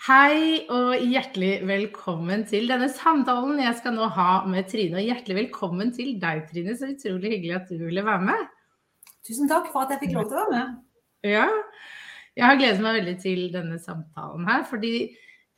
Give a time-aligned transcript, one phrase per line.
[0.00, 4.96] Hei og hjertelig velkommen til denne samtalen jeg skal nå ha med Trine.
[4.96, 6.76] Og hjertelig velkommen til deg, Trine.
[6.78, 8.46] Så utrolig hyggelig at du ville være med.
[9.28, 10.78] Tusen takk for at jeg fikk lov til å være med.
[11.28, 11.48] Ja,
[12.32, 14.64] jeg har gledet meg veldig til denne samtalen her.
[14.70, 14.94] fordi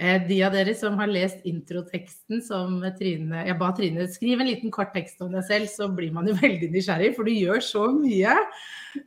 [0.02, 4.48] Eh, de av dere som har lest introteksten som Trine Jeg ba Trine skrive en
[4.48, 7.62] liten kort tekst om deg selv, så blir man jo veldig nysgjerrig, for du gjør
[7.62, 8.34] så mye.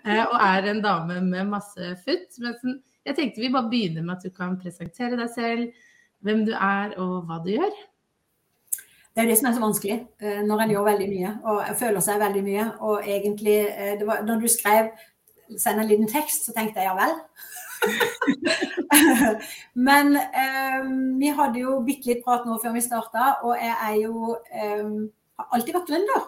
[0.05, 2.39] Eh, og er en dame med masse futt.
[2.39, 5.83] Men jeg tenkte vi bare begynner med at du kan presentere deg selv,
[6.25, 7.75] hvem du er og hva du gjør.
[9.15, 12.03] Det er det som er så vanskelig eh, når en gjør veldig mye og føler
[12.03, 12.65] seg veldig mye.
[12.83, 13.59] Og egentlig,
[13.99, 14.89] det var, når du skrev
[15.57, 17.13] 'send en liten tekst', så tenkte jeg ja vel.
[19.87, 23.95] Men um, vi hadde jo bitte litt prat nå før vi starta, og jeg er
[24.01, 24.95] jo um,
[25.39, 26.21] har alltid vært gründer.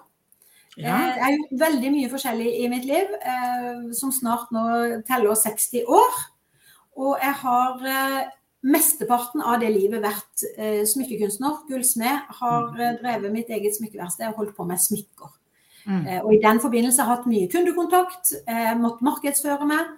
[0.77, 0.93] Ja.
[0.93, 4.65] Eh, jeg har gjort veldig mye forskjellig i mitt liv, uh, som snart nå
[5.07, 6.11] teller 60 år.
[6.97, 8.31] Og jeg har eh,
[8.67, 12.33] mesteparten av det livet vært eh, smykkekunstner, gullsmed.
[12.41, 13.01] Har mm.
[13.03, 15.35] drevet mitt eget smykkeverksted og holdt på med smykker.
[15.87, 16.03] Mm.
[16.25, 18.33] Og i den forbindelse har jeg hatt mye kundekontakt,
[18.75, 19.93] måttet markedsføre meg.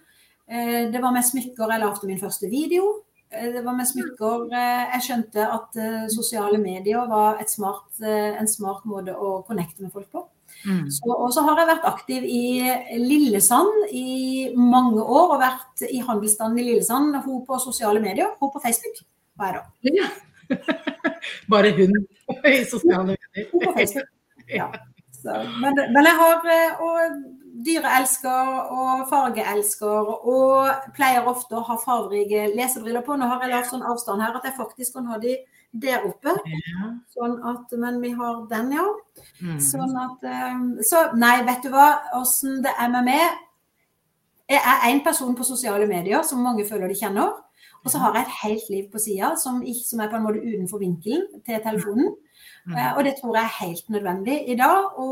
[0.50, 3.04] Eh, det var med smykker jeg lagde min første video.
[3.30, 8.86] Eh, det var med smykker eh, jeg skjønte at sosiale medier var smart, en smart
[8.90, 10.26] måte å connecte med folk på.
[10.66, 10.86] Mm.
[11.16, 12.44] Og så har jeg vært aktiv i
[13.00, 17.16] Lillesand i mange år, og vært i handelsstanden i Lillesand.
[17.26, 19.04] Hun på sosiale medier, hun på Facebook
[19.40, 19.94] Hva er det?
[20.02, 20.10] Ja.
[21.52, 21.96] Bare hun
[22.44, 23.52] i sosiale medier.
[23.54, 24.10] Hun på Facebook.
[24.50, 24.72] Ja.
[25.22, 26.46] Så, men, men, jeg har
[26.80, 27.16] og
[27.66, 33.18] dyreelsker og fargeelsker og pleier ofte å ha fargerike lesebriller på.
[33.20, 35.36] Nå har jeg lagd sånn avstand her at jeg faktisk kan ha de
[35.72, 36.34] der oppe.
[37.14, 38.86] Sånn at, men vi har den, ja.
[39.44, 39.60] Mm.
[39.62, 43.26] Sånn at ehm, Så nei, vet du hva, åssen det er med meg
[44.50, 47.36] Jeg er én person på sosiale medier som mange føler de kjenner.
[47.84, 50.42] Og så har jeg et helt liv på sida som, som, er på en måte
[50.42, 52.16] utenfor vinkelen til telefonen.
[52.66, 52.76] Mm.
[52.78, 54.96] Eh, og det tror jeg er helt nødvendig i dag.
[55.00, 55.08] Å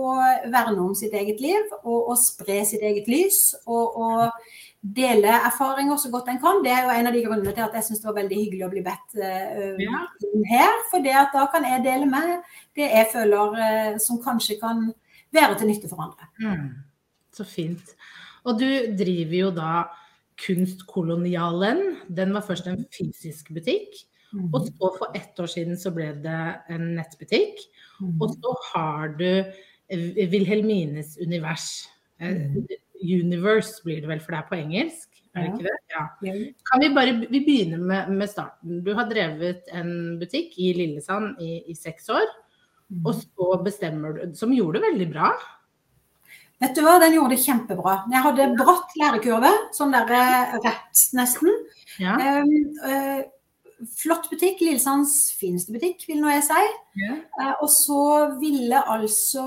[0.54, 3.42] verne om sitt eget liv og, og spre sitt eget lys.
[3.66, 4.50] Og, og,
[4.88, 6.62] dele erfaringer så godt en kan.
[6.64, 8.68] Det er jo en av de grunnene til at jeg syns det var veldig hyggelig
[8.68, 10.04] å bli bedt uh, ja.
[10.48, 10.78] her.
[10.92, 12.46] For det at da kan jeg dele med
[12.78, 14.86] det jeg føler uh, som kanskje kan
[15.36, 16.30] være til nytte for andre.
[16.40, 16.70] Mm.
[17.36, 17.92] Så fint.
[18.48, 18.70] Og du
[19.02, 19.72] driver jo da
[20.46, 21.82] Kunstkolonialen.
[22.08, 23.98] Den var først en fysisk butikk.
[24.34, 24.50] Mm.
[24.52, 26.42] Og så for ett år siden så ble det
[26.74, 27.62] en nettbutikk.
[28.02, 28.16] Mm.
[28.22, 29.30] Og så har du
[30.34, 31.88] Wilhelmines univers.
[32.20, 32.66] Mm.
[33.02, 35.22] Universe blir det vel, for det er på engelsk?
[35.38, 35.78] Er det ikke det?
[35.94, 36.06] Ja.
[36.66, 38.82] Kan vi bare vi begynner med, med, starten.
[38.84, 42.26] Du har drevet en butikk i Lillesand i, i seks år.
[43.04, 45.32] Og så bestemmer du Som gjorde det veldig bra.
[46.58, 47.96] Vet du hva, den gjorde det kjempebra.
[48.10, 50.08] Jeg hadde bratt lærekurve, sånn der
[50.64, 51.52] rett nesten.
[52.02, 52.16] Ja.
[52.18, 53.20] Um, uh,
[53.98, 54.62] flott butikk.
[54.64, 56.66] Lillesands fineste butikk, vil nå jeg si.
[56.98, 57.20] Yeah.
[57.42, 58.02] Eh, og så
[58.42, 59.46] ville altså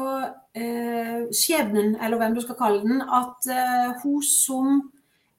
[0.54, 4.82] eh, skjebnen, eller hvem du skal kalle den, at eh, hun som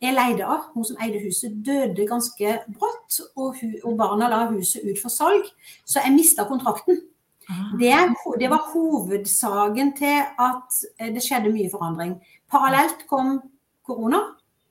[0.01, 3.21] er leide av, hun som eide huset, døde ganske brått.
[3.35, 5.47] Og, hun, og barna la huset ut for salg.
[5.85, 7.03] Så jeg mista kontrakten.
[7.49, 7.71] Ah.
[7.79, 7.93] Det,
[8.39, 12.17] det, var hovedsaken til at eh, det skjedde mye forandring.
[12.51, 13.39] Parallelt kom
[13.85, 14.23] korona.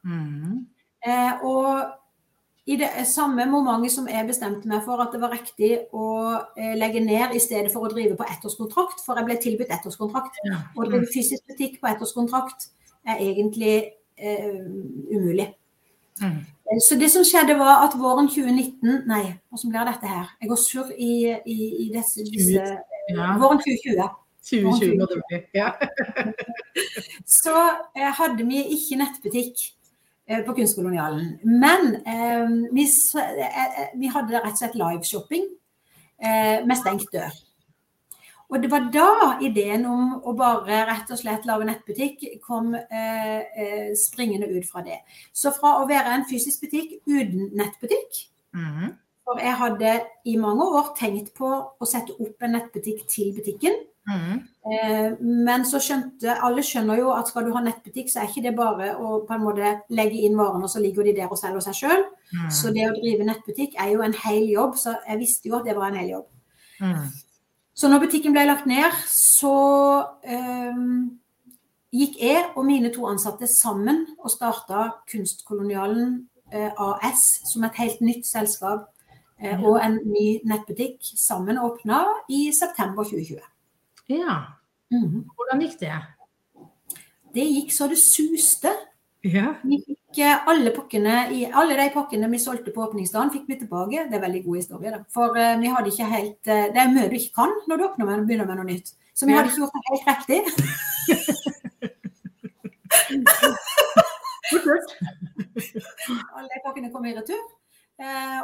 [0.04, 0.66] Mm.
[1.06, 1.99] Eh, og
[2.66, 6.08] i det samme momentet som jeg bestemte meg for at det var riktig å
[6.58, 10.42] eh, legge ned i stedet for å drive på ettårskontrakt, for jeg ble tilbudt ettårskontrakt.
[10.76, 12.68] Å drive fysisk butikk på ettårskontrakt
[13.08, 13.74] er egentlig
[14.20, 14.52] eh,
[15.10, 15.48] umulig.
[16.20, 16.40] Mm.
[16.84, 20.26] Så det som skjedde, var at våren 2019 Nei, hvordan blir dette her?
[20.42, 21.14] Jeg går surr i,
[21.48, 23.30] i, i disse, disse ja.
[23.40, 24.10] Våren 2020.
[24.50, 25.40] 2020 må det bli.
[25.56, 25.72] Ja.
[27.40, 27.56] så
[27.96, 29.64] eh, hadde vi ikke nettbutikk.
[30.30, 31.38] Eh, på Kunstkolonialen.
[31.42, 32.84] Men eh, vi,
[33.18, 35.48] eh, eh, vi, hadde rett og slett liveshopping
[36.22, 37.34] eh, med stengt dør.
[38.50, 39.08] Og det var da
[39.42, 45.00] ideen om å bare rett og slett lage nettbutikk kom eh, springende ut fra det.
[45.34, 48.24] Så fra å være en fysisk butikk uten nettbutikk
[48.54, 48.90] mm.
[49.26, 49.90] For jeg hadde
[50.26, 53.76] i mange år tenkt på å sette opp en nettbutikk til butikken.
[54.10, 54.40] Mm.
[54.66, 58.52] Men så skjønte alle skjønner jo at skal du ha nettbutikk, så er ikke det
[58.58, 61.64] bare å på en måte legge inn varene, og så ligger de der og selger
[61.64, 62.04] seg sjøl.
[62.34, 62.50] Mm.
[62.52, 65.68] Så det å drive nettbutikk er jo en hel jobb, så jeg visste jo at
[65.68, 66.28] det var en hel jobb.
[66.80, 67.08] Mm.
[67.80, 69.54] Så når butikken ble lagt ned, så
[70.28, 71.06] um,
[71.96, 76.18] gikk jeg og mine to ansatte sammen og starta Kunstkolonialen
[76.52, 78.90] uh, eh, AS som et helt nytt selskap.
[79.40, 83.40] Uh, og en ny nettbutikk sammen åpna i september 2020.
[84.10, 84.36] Ja.
[84.90, 85.24] Mm.
[85.36, 85.94] Hvordan gikk det?
[87.34, 88.72] Det gikk så det suste.
[89.22, 89.54] Ja.
[89.62, 94.06] Vi fikk eh, alle, pakkene, alle de pakkene vi solgte på åpningsdagen, fikk vi tilbake.
[94.10, 94.90] Det er veldig god historie.
[94.94, 95.00] Da.
[95.14, 97.82] For uh, vi hadde ikke helt uh, Det er mye du ikke kan når du
[97.86, 98.88] åpner med, begynner med noe nytt.
[99.14, 100.40] Så vi hadde ikke gjort det helt riktig.
[106.34, 107.44] alle de pakkene kom i retur.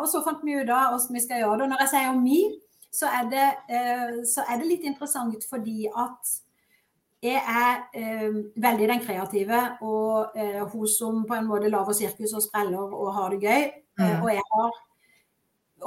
[0.03, 1.65] Og så fant vi ut da hvordan vi skal gjøre det.
[1.65, 2.41] Og når jeg sier om vi,
[2.93, 3.47] så er det,
[4.29, 6.31] så er det litt interessant fordi at
[7.25, 12.35] jeg er eh, veldig den kreative og eh, hun som på en måte lager sirkus
[12.37, 13.65] og spreller og har det gøy.
[14.01, 14.23] Eh, mm.
[14.23, 14.77] og jeg har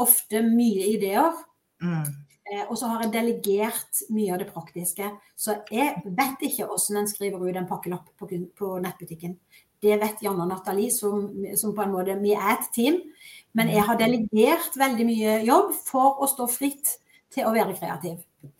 [0.05, 1.37] ofte mye ideer.
[1.83, 2.09] Mm.
[2.49, 5.11] Eh, og så har jeg delegert mye av det praktiske.
[5.37, 9.37] Så jeg vet ikke hvordan en skriver ut en pakkelapp på, på nettbutikken.
[9.79, 12.99] Det vet Janne og Nathalie, som, som, på en måte Vi er et team.
[13.57, 16.97] Men jeg har delegert veldig mye jobb for å stå fritt
[17.33, 18.19] til å være kreativ.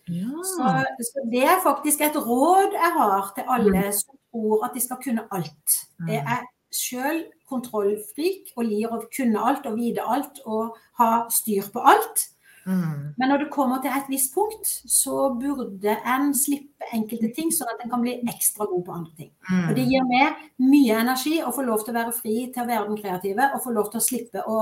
[0.09, 0.43] Ja.
[0.43, 0.69] Så,
[1.05, 3.99] så, det er faktisk et råd jeg har til alle mm.
[3.99, 5.77] som tror at de skal kunne alt.
[6.01, 6.09] Mm.
[6.15, 11.69] Jeg er sjøl kontrollfrik og lir å kunne alt og vite alt og ha styr
[11.73, 12.25] på alt.
[12.65, 13.13] Mm.
[13.17, 17.71] Men når det kommer til et visst punkt, så burde en slippe enkelte ting, sånn
[17.71, 19.31] at en kan bli ekstra god på andre ting.
[19.49, 19.63] Mm.
[19.63, 22.69] Og Det gir meg mye energi å få lov til å være fri til å
[22.69, 24.61] være den kreative og få lov til å slippe å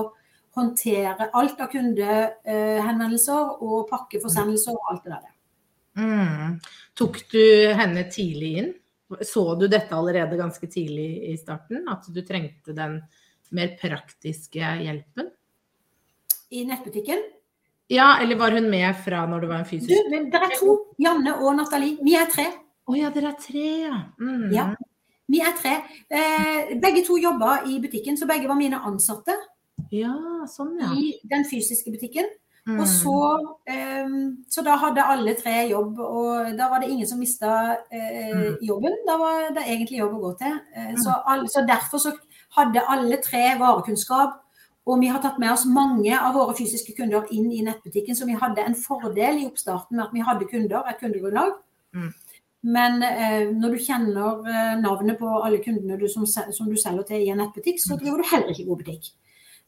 [0.57, 5.33] håndtere alt av kundehenvendelser og pakkeforsendelser og alt det der.
[5.97, 6.59] Mm.
[6.97, 7.43] Tok du
[7.77, 8.75] henne tidlig inn?
[9.23, 11.85] Så du dette allerede ganske tidlig i starten?
[11.87, 12.99] At du trengte den
[13.55, 15.31] mer praktiske hjelpen?
[16.51, 17.21] I nettbutikken?
[17.89, 20.73] Ja, eller var hun med fra når det var en fysisk Du, det er to.
[20.99, 21.97] Janne og Nathalie.
[22.03, 22.47] Vi er tre.
[22.87, 23.99] Å oh, ja, dere er tre, ja.
[24.19, 24.49] Mm.
[24.55, 24.71] ja.
[25.27, 25.73] Vi er tre.
[26.07, 29.35] Eh, begge to jobba i butikken, så begge var mine ansatte.
[29.91, 30.15] Ja,
[30.47, 30.93] sånn, ja.
[30.95, 32.29] I den fysiske butikken.
[32.67, 32.79] Mm.
[32.83, 33.17] Og så,
[33.71, 34.07] eh,
[34.51, 38.95] så da hadde alle tre jobb, og da var det ingen som mista uh, jobben.
[39.07, 40.57] Da var det egentlig jobb å gå til.
[40.75, 42.11] Uh, så, alle, så, derfor så
[42.57, 44.41] hadde alle tre varekunnskap.
[44.87, 48.27] Og vi har tatt med oss mange av våre fysiske kunder inn i nettbutikken, så
[48.27, 51.57] vi hadde en fordel i oppstarten med at vi hadde kunder, et kundegrunnlag.
[51.97, 52.13] Mm.
[52.67, 57.25] Men eh, når du kjenner navnet på alle kundene du, som, som, du selger til
[57.25, 59.11] i en nettbutikk, så driver du heller ikke god butikk.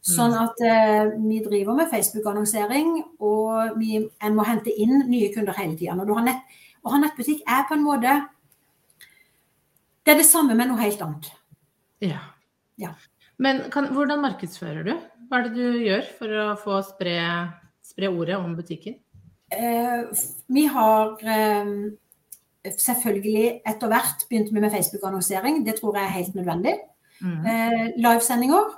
[0.00, 0.40] Sånn mm.
[0.40, 5.76] at eh, vi driver med Facebook-annonsering, og vi, en må hente inn nye kunder hele
[5.76, 5.96] tida.
[6.24, 8.20] Nett, å ha nettbutikk er på en måte
[10.00, 11.28] Det er det samme, men noe helt annet.
[12.00, 12.22] Ja.
[12.80, 12.94] ja.
[13.40, 14.92] Men kan, hvordan markedsfører du?
[15.30, 17.16] Hva er det du gjør for å få spre,
[17.86, 18.98] spre ordet om butikken?
[19.50, 20.02] Eh,
[20.52, 21.72] vi har eh,
[22.70, 25.64] selvfølgelig etter hvert begynt med Facebook-annonsering.
[25.66, 26.76] Det tror jeg er helt nødvendig.
[27.20, 27.40] Mm.
[27.46, 28.76] Eh, livesendinger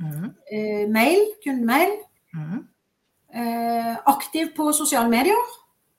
[0.00, 0.34] Mm.
[0.50, 1.90] Eh, mail, kundemail.
[2.34, 2.68] Mm.
[3.34, 5.44] Eh, aktiv på sosiale medier.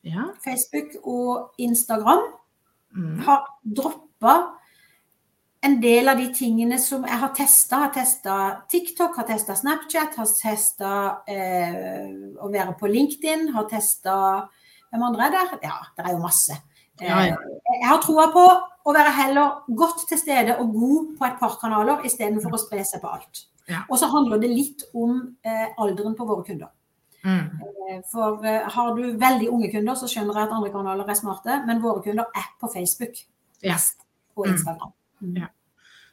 [0.04, 0.24] Ja.
[0.44, 2.24] Facebook og Instagram.
[2.96, 3.20] Mm.
[3.20, 4.36] Har droppa
[5.66, 7.82] en del av de tingene som jeg har testa.
[7.86, 8.36] Har testa
[8.72, 10.92] TikTok, har testa Snapchat, har testa
[11.32, 12.06] eh,
[12.42, 14.16] å være på LinkedIn, har testa
[14.94, 15.50] Hvem andre er der?
[15.66, 16.56] Ja, det er jo masse.
[17.02, 17.36] Ja, ja.
[17.36, 18.46] Eh, jeg har troa på
[18.86, 22.86] å være heller godt til stede og god på et par kanaler istedenfor å spre
[22.88, 23.46] seg på alt.
[23.68, 23.82] Ja.
[23.90, 26.70] Og så handler det litt om eh, alderen på våre kunder.
[27.26, 27.50] Mm.
[27.90, 31.18] Eh, for eh, har du veldig unge kunder, så skjønner jeg at andre kanaler er
[31.18, 33.18] smarte, men våre kunder er på Facebook
[33.66, 33.96] yes.
[34.38, 34.46] og.
[34.52, 34.94] Instagram.
[34.94, 35.02] Mm.
[35.36, 35.52] Ja.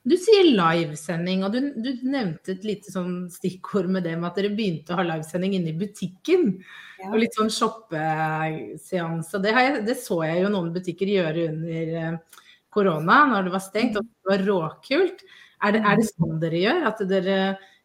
[0.02, 4.40] Du sier livesending, og du, du, nevnte et lite sånn stikkord med det med at
[4.40, 6.56] dere begynte å ha livesending inne i butikken.
[6.98, 7.12] Ja.
[7.12, 9.42] Og litt sånn shoppeseanse.
[9.44, 9.54] Det,
[9.86, 12.42] det, så jeg jo noen butikker gjøre under eh,
[12.74, 15.26] korona, når det var stengt, og det var råkult.
[15.62, 16.86] Er det, er det, sånn dere gjør?
[16.90, 17.40] At dere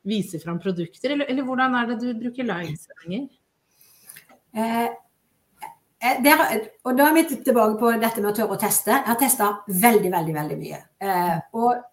[0.08, 3.28] viser fram produkter, eller, eller hvordan er det du bruker livesendinger?
[4.58, 4.88] Eh
[6.24, 6.42] der,
[6.86, 8.94] og da er vi tilbake på dette med å tørre å teste.
[8.96, 10.82] Jeg har testa veldig, veldig, veldig mye.
[11.04, 11.86] Eh, og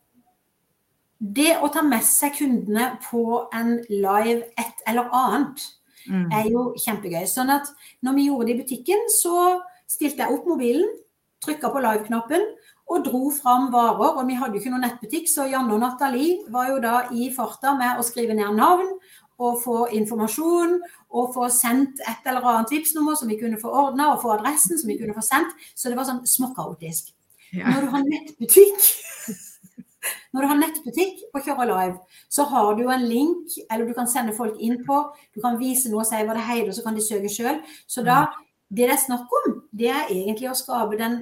[1.38, 5.64] det å ta med seg kundene på en live et eller annet,
[6.08, 6.26] mm.
[6.32, 7.24] er jo kjempegøy.
[7.30, 7.70] Sånn at
[8.04, 10.88] når vi gjorde det i butikken, så stilte jeg opp mobilen,
[11.44, 12.46] trykka på live-knappen
[12.92, 14.18] og dro fram varer.
[14.18, 17.30] Og vi hadde jo ikke noen nettbutikk, så Janne og Nathalie var jo da i
[17.34, 18.90] farta med å skrive ned navn
[19.42, 20.76] og få informasjon
[21.14, 24.78] og få sendt et eller annet Vipps-nummer som vi kunne få ordna, og få adressen
[24.78, 25.54] som vi kunne få sendt.
[25.74, 27.10] Så det var sånn småkaotisk.
[27.54, 27.70] Ja.
[27.70, 28.78] Når du har nettbutikk
[30.34, 31.98] når du har nettbutikk og kjører Live,
[32.28, 34.96] så har du en link, eller du kan sende folk inn på.
[35.34, 37.60] Du kan vise noe og si hva det heter, og så kan de søke sjøl.
[37.86, 38.24] Så da,
[38.68, 41.20] det det er snakk om, det er egentlig å skape den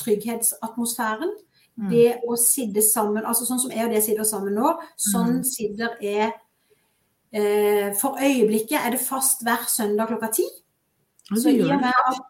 [0.00, 1.34] trygghetsatmosfæren.
[1.76, 1.90] Mm.
[1.92, 5.44] Det å sitte sammen, altså sånn som jeg og det sitter sammen nå, sånn mm.
[5.44, 6.30] sitter jeg
[8.00, 10.46] For øyeblikket er det fast hver søndag klokka ti.
[11.34, 12.22] Så i og med at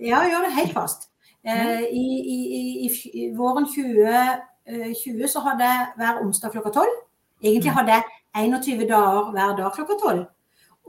[0.00, 1.10] Ja, gjør det helt fast.
[1.44, 6.98] Eh, i, i, i, våren 2020 så hadde jeg hver onsdag klokka tolv.
[7.42, 8.02] Egentlig hadde jeg
[8.36, 10.26] 21 dager hver dag klokka tolv.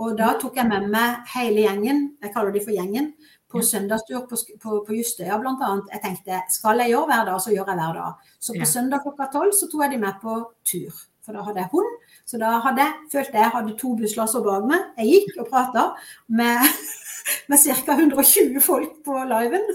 [0.02, 3.12] Og da tok jeg med meg hele gjengen, jeg kaller de for gjengen,
[3.52, 5.72] på søndagstur på, på, på Justøya bl.a.
[5.92, 8.30] Jeg tenkte skal jeg gjøre hver dag, så gjør jeg hver dag.
[8.40, 10.38] Så på søndag klokka tolv så tok jeg de med på
[10.68, 11.04] tur.
[11.26, 11.92] For da hadde jeg hund.
[12.26, 14.88] Så da hadde følte jeg hadde to busslasser bak meg.
[14.98, 15.84] Jeg gikk og prata
[16.28, 16.66] med,
[17.50, 17.98] med ca.
[17.98, 19.70] 120 folk på liven.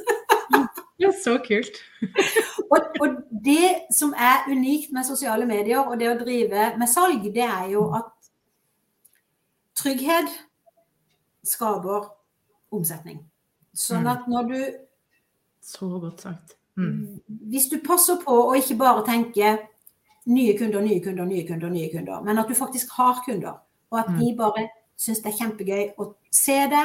[0.98, 1.76] Ja, så kult.
[2.72, 3.08] og, og,
[3.44, 7.66] det som er unikt med sosiale medier og det å drive med salg, det er
[7.74, 8.08] jo at
[9.76, 10.32] trygghet
[11.44, 12.08] skaper
[12.72, 13.20] omsetning.
[13.76, 14.12] Sånn mm.
[14.14, 14.60] at når du
[15.60, 16.56] Så godt sagt.
[16.80, 17.20] Mm.
[17.26, 19.52] Hvis du passer på å ikke bare tenke
[20.26, 23.60] nye kunder, nye kunder, nye kunder, nye kunder, men at du faktisk har kunder,
[23.92, 24.18] og at mm.
[24.20, 24.66] de bare
[24.98, 26.84] syns det er kjempegøy å se det,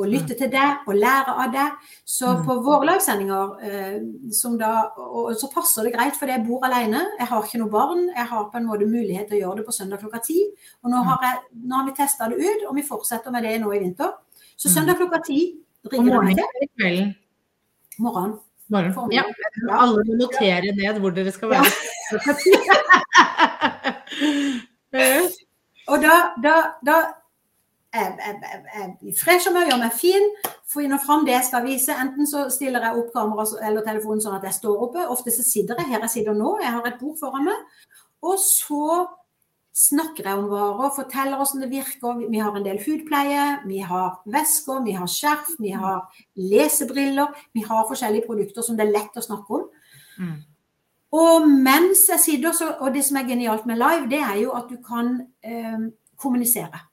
[0.00, 1.66] og lytte til det og lære av det.
[2.08, 2.44] Så mm.
[2.46, 3.98] på våre livesendinger eh,
[4.32, 7.02] så passer det greit, fordi jeg bor alene.
[7.18, 8.06] Jeg har ikke noe barn.
[8.08, 10.38] Jeg har på en måte mulighet til å gjøre det på søndag klokka ti.
[10.82, 13.58] Og nå har, jeg, nå har vi testa det ut, og vi fortsetter med det
[13.60, 14.14] nå i vinter.
[14.56, 14.74] Så mm.
[14.78, 15.42] søndag klokka ti
[15.92, 17.04] ringer det meg til.
[18.72, 18.92] Morgen.
[18.96, 19.24] for Ja.
[19.70, 21.72] Alle må notere ned hvor dere skal være.
[22.12, 22.18] Ja.
[25.92, 26.14] og da,
[26.44, 26.54] da,
[26.86, 26.96] da
[27.92, 30.28] jeg fresher meg, gjør meg fin,
[30.72, 31.92] finner fram det jeg skal vise.
[31.92, 35.04] Enten så stiller jeg opp kamera eller telefonen sånn at jeg står oppe.
[35.12, 37.66] Ofte så sitter jeg her jeg sitter nå, jeg har et bord foran meg.
[38.24, 39.02] Og så
[39.72, 42.22] snakker jeg om varer, forteller hvordan det virker.
[42.30, 46.04] Vi har en del hudpleie, vi har vesker, vi har skjerf, vi har
[46.36, 47.32] lesebriller.
[47.56, 49.68] Vi har forskjellige produkter som det er lett å snakke om.
[50.20, 50.40] Mm.
[51.12, 54.52] Og mens jeg sitter, så, og det som er genialt med live, det er jo
[54.56, 55.88] at du kan eh,
[56.20, 56.84] kommunisere.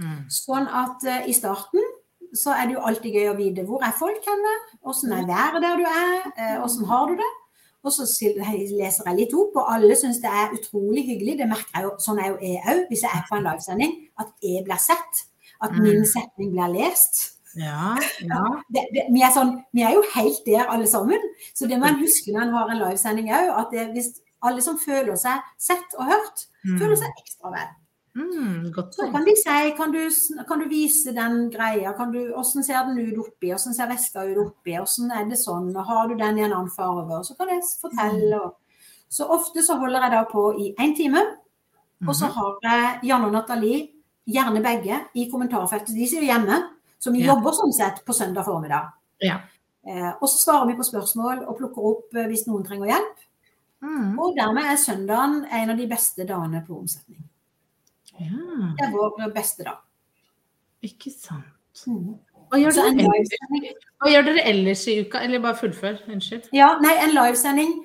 [0.00, 0.28] Mm.
[0.32, 1.84] Sånn at eh, i starten
[2.36, 4.54] så er det jo alltid gøy å vite hvor er folk henne,
[4.84, 7.30] åssen er været der du er, åssen eh, har du det.
[7.88, 11.38] Og så leser jeg litt opp, og alle syns det er utrolig hyggelig.
[11.40, 13.96] Det merker jeg jo, Sånn er jo jeg òg, hvis jeg er på en livesending,
[14.20, 15.24] at jeg blir sett.
[15.64, 15.82] At mm.
[15.82, 17.24] min setning blir lest.
[17.58, 18.44] Ja, ja.
[18.70, 21.24] Det, det, vi, er sånn, vi, er jo helt der alle sammen.
[21.56, 24.12] Så det må en huske når en har en livesending òg, at det, hvis
[24.46, 26.76] alle som føler seg sett og hørt, mm.
[26.78, 27.72] føler seg ekstra vel.
[28.18, 30.00] Mm, så kan de si kan du,
[30.48, 34.74] kan du vise den greia, hvordan ser den ut oppi, hvordan ser veska ut oppi,
[34.74, 37.20] hvordan er det sånn, og har du den i en annen farge?
[37.28, 38.40] Så kan jeg fortelle.
[38.48, 38.56] Mm.
[39.08, 41.22] Så ofte så holder jeg da på i én time.
[42.06, 42.34] Og så mhm.
[42.34, 43.86] har jeg Janne og Nathalie,
[44.28, 45.94] gjerne begge, i kommentarfeltet.
[45.96, 46.58] De sier hjemme,
[47.00, 47.32] så vi ja.
[47.32, 48.92] jobber sånn sett på søndag formiddag.
[49.24, 49.40] Ja.
[49.88, 53.24] Eh, og så svarer vi på spørsmål og plukker opp eh, hvis noen trenger hjelp.
[53.82, 54.18] Mm.
[54.20, 57.22] Og dermed er søndagen en av de beste dagene på omsetning.
[58.20, 58.72] Ja.
[58.78, 59.82] Det er vår beste dag.
[60.82, 61.84] Ikke sant.
[61.86, 62.16] Mm.
[62.48, 62.78] Hva, gjør
[64.00, 65.20] hva gjør dere ellers i uka?
[65.22, 66.00] Eller bare fullfør.
[66.08, 66.48] Unnskyld.
[66.56, 67.76] Ja, nei, en livesending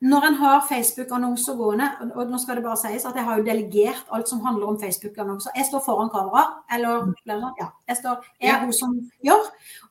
[0.00, 3.44] når en har Facebook-annonser gående, og nå skal det bare sies at jeg har jo
[3.44, 5.52] delegert alt som handler om Facebook-annonser.
[5.56, 7.12] Jeg står foran kamera, eller
[7.60, 8.94] ja, jeg, står, jeg er hun som
[9.24, 9.50] gjør,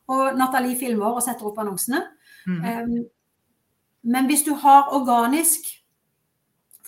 [0.09, 2.01] og Nathalie filmer og setter opp annonsene.
[2.47, 2.65] Mm.
[2.65, 2.95] Um,
[4.01, 5.69] men hvis du har organisk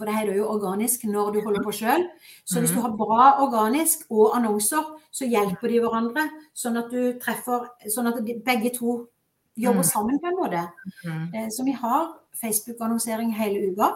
[0.02, 2.08] for det heter jo organisk når du holder på sjøl.
[2.50, 2.86] Så hvis du mhm.
[2.88, 6.24] har bra organisk og annonser, så hjelper de hverandre.
[6.58, 8.96] Sånn at du treffer Sånn at begge to
[9.54, 9.90] jobber mhm.
[9.92, 10.64] sammen på en måte.
[11.06, 11.28] Mhm.
[11.36, 13.92] Eh, så vi har Facebook-annonsering hele uka.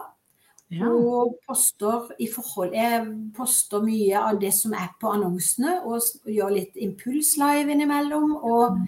[0.70, 0.86] Ja.
[0.90, 3.02] Og poster i forhold Jeg
[3.36, 8.36] poster mye av det som er på annonsene, og gjør litt impulslive innimellom.
[8.36, 8.78] Og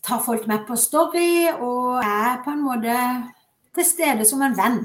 [0.00, 2.96] tar folk med på story, og er på en måte
[3.76, 4.80] til stede som en venn.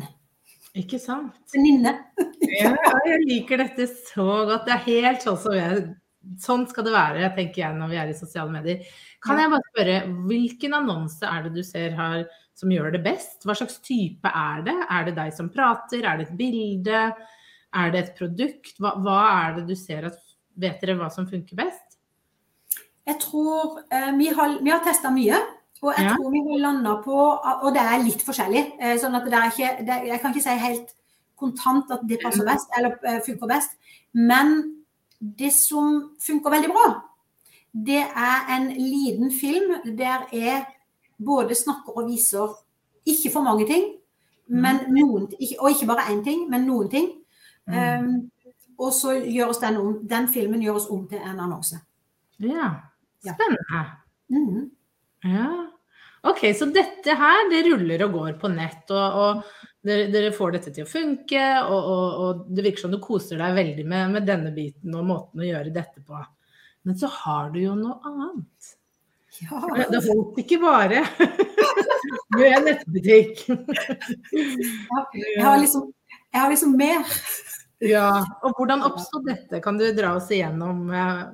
[0.75, 1.38] Ikke sant?
[1.53, 1.94] Venninne.
[2.62, 2.74] ja,
[3.08, 4.65] jeg liker dette så godt.
[4.67, 5.86] Det er helt sånn som jeg
[6.41, 8.79] Sånn skal det være, tenker jeg, når vi er i sosiale medier.
[9.22, 12.24] Kan jeg bare spørre, hvilken annonse er det du ser har,
[12.58, 13.46] som gjør det best?
[13.46, 14.74] Hva slags type er det?
[14.89, 16.01] Er det deg som prater?
[16.01, 17.03] Er det et bilde?
[17.77, 18.74] Er det et produkt?
[18.82, 20.17] Hva, hva er det du ser at
[20.55, 21.98] Vet dere hva som funker best?
[23.05, 25.38] Jeg tror eh, Vi har, vi har testa mye.
[25.86, 26.13] Og jeg ja.
[26.18, 28.63] tror vi har landa på Og det er litt forskjellig.
[28.82, 30.96] Uh, sånn at det er ikke det, Jeg kan ikke si helt
[31.36, 33.75] kontant at det passer best, eller uh, funker best.
[34.15, 34.56] Men
[35.20, 36.86] det som funker veldig bra,
[37.75, 40.63] det er en liten film der jeg
[41.20, 42.56] både snakker og viser
[43.06, 43.84] ikke for mange ting,
[44.48, 44.96] men mm.
[44.96, 45.27] noen,
[45.60, 47.12] og ikke bare én ting, men noen ting.
[47.68, 48.32] Um,
[48.77, 51.80] og så gjøres den, om, den filmen gjøres om til en annonse.
[52.39, 52.72] Ja.
[53.20, 53.63] Spennende.
[53.72, 53.84] Ja.
[54.27, 54.72] Mm.
[55.24, 55.48] ja.
[56.25, 60.55] Ok, så dette her det ruller og går på nett, og, og dere, dere, får
[60.55, 61.44] dette til å funke.
[61.67, 65.05] Og, og, og, det virker som du koser deg veldig med, med, denne biten og
[65.05, 66.24] måten å gjøre dette på.
[66.86, 68.74] Men så har du jo noe annet.
[69.44, 69.62] Ja.
[69.91, 71.01] Det holdt ikke bare
[72.39, 73.46] med nettbutikk.
[74.32, 75.89] jeg, har liksom,
[76.32, 77.15] jeg har liksom mer.
[77.84, 78.10] Ja,
[78.41, 79.60] og hvordan oppsto dette?
[79.62, 81.25] Kan du dra oss igjennom eh,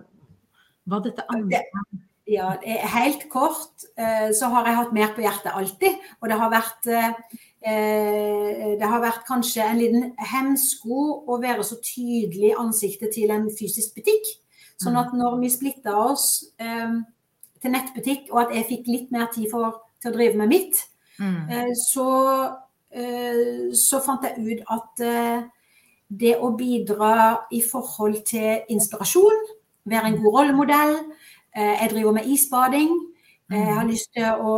[0.89, 2.00] hva dette andre er?
[2.31, 5.97] Ja, helt kort eh, så har jeg hatt mer på hjertet alltid.
[6.21, 7.09] Og det har vært eh,
[8.79, 13.49] det har vært kanskje en liten hemsko å være så tydelig i ansiktet til en
[13.53, 14.31] fysisk butikk.
[14.81, 16.23] Sånn at når vi splitta oss
[16.57, 20.79] til nettbutikk, og at jeg fikk litt mer tid for, til å drive med mitt,
[21.21, 21.69] mm.
[21.77, 22.07] så,
[23.77, 25.03] så fant jeg ut at
[26.09, 27.13] det å bidra
[27.53, 29.45] i forhold til inspirasjon,
[29.85, 30.97] være en god rollemodell.
[31.57, 32.91] Eh, jeg driver med isbading.
[33.51, 34.53] Eh, jeg har lyst til å,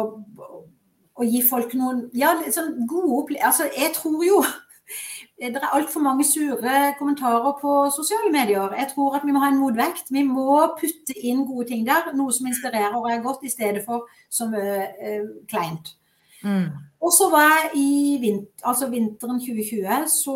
[1.15, 3.47] å gi folk noen ja, sånn gode opplevelser.
[3.49, 4.43] Altså, jeg tror jo
[5.41, 8.75] det er altfor mange sure kommentarer på sosiale medier.
[8.77, 10.13] Jeg tror at vi må ha en motvekt.
[10.13, 12.13] Vi må putte inn gode ting der.
[12.13, 15.95] Noe som inspirerer og er godt, i stedet for som uh, kleint.
[16.43, 16.71] Mm.
[17.03, 20.35] Og så var jeg i vint, altså vinteren 2020 så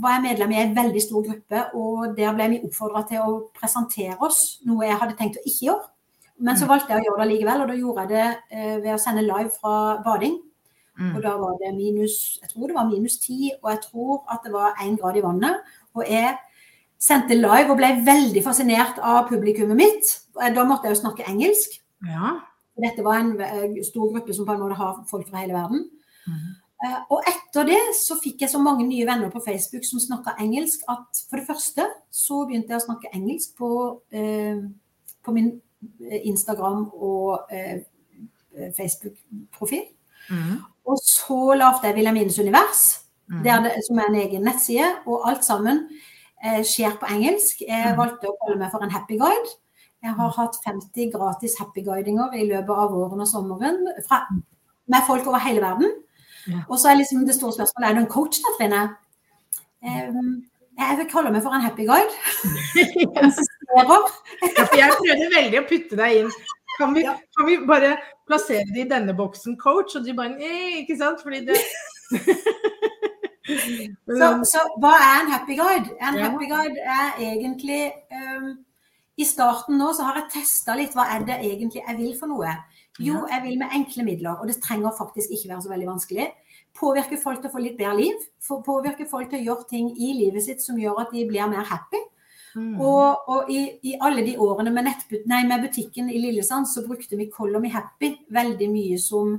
[0.00, 1.64] var jeg medlem i en veldig stor gruppe.
[1.76, 5.66] Og der ble vi oppfordra til å presentere oss, noe jeg hadde tenkt å ikke
[5.68, 5.90] gjøre.
[6.40, 6.70] Men så mm.
[6.72, 9.26] valgte jeg å gjøre det likevel, og da gjorde jeg det eh, ved å sende
[9.26, 9.74] live fra
[10.06, 10.38] bading.
[11.00, 11.10] Mm.
[11.14, 14.44] Og da var det minus jeg tror det var minus ti, og jeg tror at
[14.44, 15.74] det var én grad i vannet.
[15.96, 16.32] Og jeg
[17.00, 20.14] sendte live og ble veldig fascinert av publikummet mitt.
[20.36, 21.76] Da måtte jeg jo snakke engelsk.
[22.08, 22.38] Ja.
[22.82, 25.86] Dette var en eh, stor gruppe som på en måte har folk fra hele verden.
[26.26, 26.50] Mm.
[27.12, 30.86] Og etter det så fikk jeg så mange nye venner på Facebook som snakka engelsk,
[30.88, 34.62] at for det første så begynte jeg å snakke engelsk på, uh,
[35.20, 35.50] på min
[36.24, 37.82] Instagram og uh,
[38.78, 39.84] Facebook-profil.
[40.32, 40.56] Mm.
[40.88, 42.86] Og så lagde jeg Wilhelmines univers,
[43.28, 43.42] mm.
[43.44, 44.88] det, som er en egen nettside.
[45.04, 45.84] Og alt sammen
[46.64, 47.60] skjer på engelsk.
[47.66, 48.00] Jeg mm.
[48.00, 49.52] valgte å kalle meg for en happy guide.
[50.00, 54.22] Jeg har hatt 50 gratis happy guidinger i løpet av våren og sommeren fra,
[54.88, 55.92] med folk over hele verden.
[56.48, 56.62] Ja.
[56.68, 58.84] Og så er liksom det store spørsmålet er du en coach da, Trine.
[59.84, 60.30] Um,
[60.80, 62.14] jeg vil kalle meg for en happy guide.
[64.80, 66.32] jeg prøvde veldig å putte deg inn.
[66.78, 67.92] Kan vi, kan vi bare
[68.28, 69.98] plassere det i denne boksen, coach?
[69.98, 71.20] Og de bare Nei, ikke sant?
[71.20, 71.60] Fordi det
[74.08, 75.92] så, så, hva er en happy guide?
[76.00, 76.30] En ja.
[76.30, 77.82] happy guide er egentlig
[78.16, 78.54] um,
[79.20, 82.30] i starten nå så har jeg testa litt hva er det egentlig jeg vil for
[82.30, 82.54] noe.
[83.00, 86.26] Jo, jeg vil med enkle midler, og det trenger faktisk ikke være så veldig vanskelig.
[86.76, 88.24] Påvirke folk til å få litt bedre liv.
[88.66, 91.64] Påvirke folk til å gjøre ting i livet sitt som gjør at de blir mer
[91.68, 92.02] happy.
[92.58, 92.80] Mm.
[92.82, 94.90] Og, og i, i, alle de årene med,
[95.30, 99.36] nei, med butikken i Lillesand, så brukte vi 'Color me happy' veldig mye som,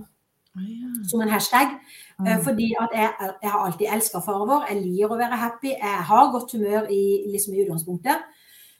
[0.55, 1.01] yeah.
[1.11, 1.75] som en hashtag.
[2.19, 2.27] Mm.
[2.27, 4.67] Uh, fordi at jeg, jeg har alltid elska farger.
[4.69, 5.73] Jeg liker å være happy.
[5.75, 8.31] Jeg har godt humør i, liksom i utgangspunktet.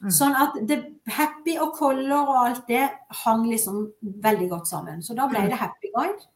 [0.02, 0.10] Mm.
[0.10, 0.78] Sånn at det,
[1.14, 2.84] happy og color og alt det
[3.22, 5.02] hang liksom veldig godt sammen.
[5.02, 5.50] Så da ble mm.
[5.52, 6.28] det happy guide.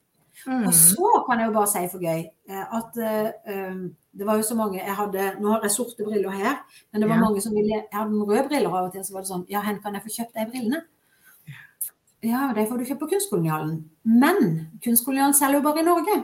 [0.47, 0.67] Mm.
[0.69, 3.79] Og så kan jeg jo bare si for gøy eh, at uh,
[4.17, 6.59] det var jo så mange jeg hadde, Nå har jeg sorte briller her,
[6.93, 7.23] men det var ja.
[7.25, 9.47] mange som ville Jeg hadde noen røde briller av og til, så var det sånn
[9.49, 10.83] Ja, hen kan jeg få kjøpt de brillene?
[12.27, 13.79] Ja, de får du kjøpt på Kunstkolonialen.
[14.05, 14.39] Men
[14.85, 16.17] Kunstkolonialen selger jo bare i Norge.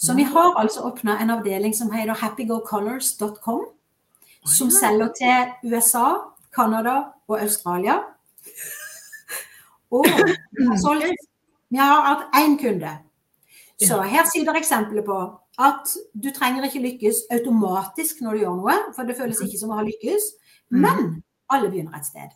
[0.00, 3.64] Så vi har altså åpna en avdeling som heter happygocolors.com,
[4.48, 6.06] som selger til USA,
[6.54, 6.96] Canada
[7.28, 8.00] og Australia.
[9.90, 10.06] Og
[11.70, 12.98] vi har hatt én kunde.
[13.80, 15.16] Så her sier eksempelet på
[15.60, 19.72] at du trenger ikke lykkes automatisk når du gjør noe, for det føles ikke som
[19.72, 20.30] å ha lykkes.
[20.70, 20.80] Mm.
[20.84, 21.10] Men
[21.50, 22.32] alle begynner et sted.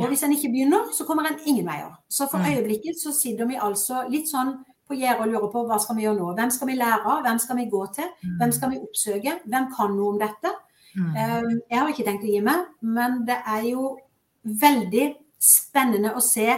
[0.00, 1.92] Og hvis en ikke begynner, så kommer en ingen veier.
[2.08, 4.54] Så for øyeblikket så sitter vi altså litt sånn
[4.88, 6.30] på gjerdet og lurer på hva skal vi gjøre nå.
[6.38, 7.20] Hvem skal vi lære av?
[7.26, 8.08] Hvem skal vi gå til?
[8.24, 8.54] Hvem mm.
[8.56, 9.34] skal vi oppsøke?
[9.44, 10.54] Hvem kan noe om dette?
[10.96, 11.60] Mm.
[11.70, 13.96] Jeg har ikke tenkt å gi meg, men det er jo
[14.42, 15.08] veldig
[15.42, 16.48] spennende å se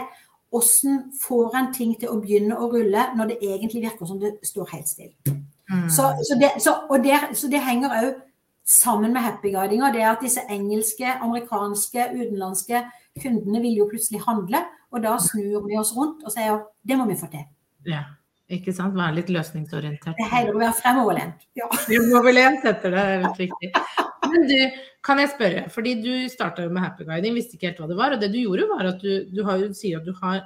[0.55, 4.37] hvordan får en ting til å begynne å rulle når det egentlig virker som det
[4.45, 5.35] står helt stille.
[5.71, 5.89] Mm.
[5.89, 8.21] Så, så, det, så, det, så, det, henger òg
[8.63, 12.85] sammen med happyguidinga, det er at disse engelske, amerikanske, utenlandske
[13.21, 14.63] kundene vil jo plutselig handle.
[14.93, 17.43] Og da snur vi oss rundt og sier det må vi få til.
[17.89, 18.05] Ja,
[18.47, 18.95] ikke sant.
[18.95, 20.15] Være litt løsningsorientert.
[20.15, 21.47] Det heter å være fremoverlent.
[21.57, 21.67] Ja.
[21.83, 23.73] Fremoverlent heter det, helt riktig.
[24.31, 24.57] Men du,
[25.05, 28.15] kan jeg spørre, fordi du starta med happyguiding, visste ikke helt hva det var.
[28.15, 30.41] Og det du gjorde, var at du, du har, sier at du har,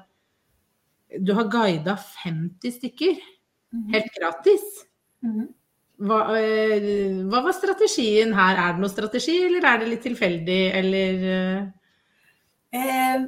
[1.20, 3.88] du har guida 50 stykker mhm.
[3.96, 4.68] helt gratis.
[5.24, 5.48] Mm -hmm.
[6.00, 8.56] Hva, øh, hva, var strategien her?
[8.56, 11.74] Er det noe strategi, eller er det litt tilfeldig, eller?
[12.72, 13.20] Eh,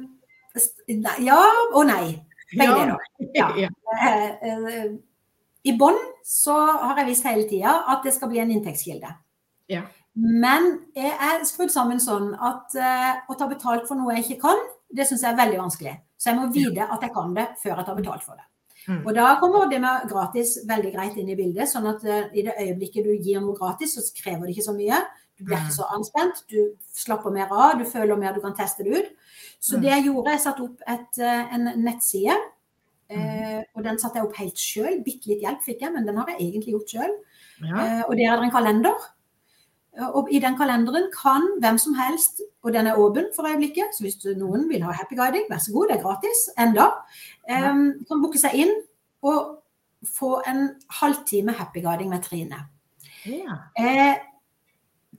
[1.20, 1.40] ja
[1.74, 2.16] og nei.
[2.52, 2.98] Begge deler.
[3.34, 3.48] Ja.
[3.64, 3.68] ja.
[4.08, 4.92] Eh, eh,
[5.64, 9.12] I bånn så har jeg visst hele tida at det skal bli en inntektskilde.
[9.72, 9.84] Ja.
[10.14, 14.42] Men jeg er skrudd sammen sånn at uh, å ta betalt for noe jeg ikke
[14.44, 15.94] kan, det syns jeg er veldig vanskelig.
[16.20, 18.44] Så jeg må vite at jeg kan det før jeg tar betalt for det.
[18.82, 19.00] Mm.
[19.06, 21.70] Og da kommer det med gratis veldig greit inn i bildet.
[21.70, 24.76] Sånn at uh, i det øyeblikket du gir noe gratis, så krever det ikke så
[24.76, 25.00] mye.
[25.38, 25.78] Du blir ikke mm.
[25.78, 26.42] så anspent.
[26.52, 26.58] Du
[26.98, 27.78] slapper mer av.
[27.80, 29.38] Du føler mer du kan teste det ut.
[29.62, 29.86] Så mm.
[29.86, 32.36] det jeg gjorde, jeg satte opp et, uh, en nettside.
[33.12, 35.00] Uh, og den satte jeg opp helt sjøl.
[35.06, 37.18] Bitte litt hjelp fikk jeg, men den har jeg egentlig gjort sjøl.
[37.62, 37.82] Ja.
[38.08, 39.10] og der er det en kalender.
[40.00, 44.06] Og i den kalenderen kan hvem som helst, og den er åpen for øyeblikket, så
[44.06, 46.86] hvis noen vil ha happy guiding, vær så god, det er gratis enda,
[47.44, 48.72] um, kan booke seg inn
[49.22, 49.58] og
[50.08, 52.62] få en halvtime happy guiding med Trine.
[53.28, 53.58] Ja.
[53.78, 54.16] Eh,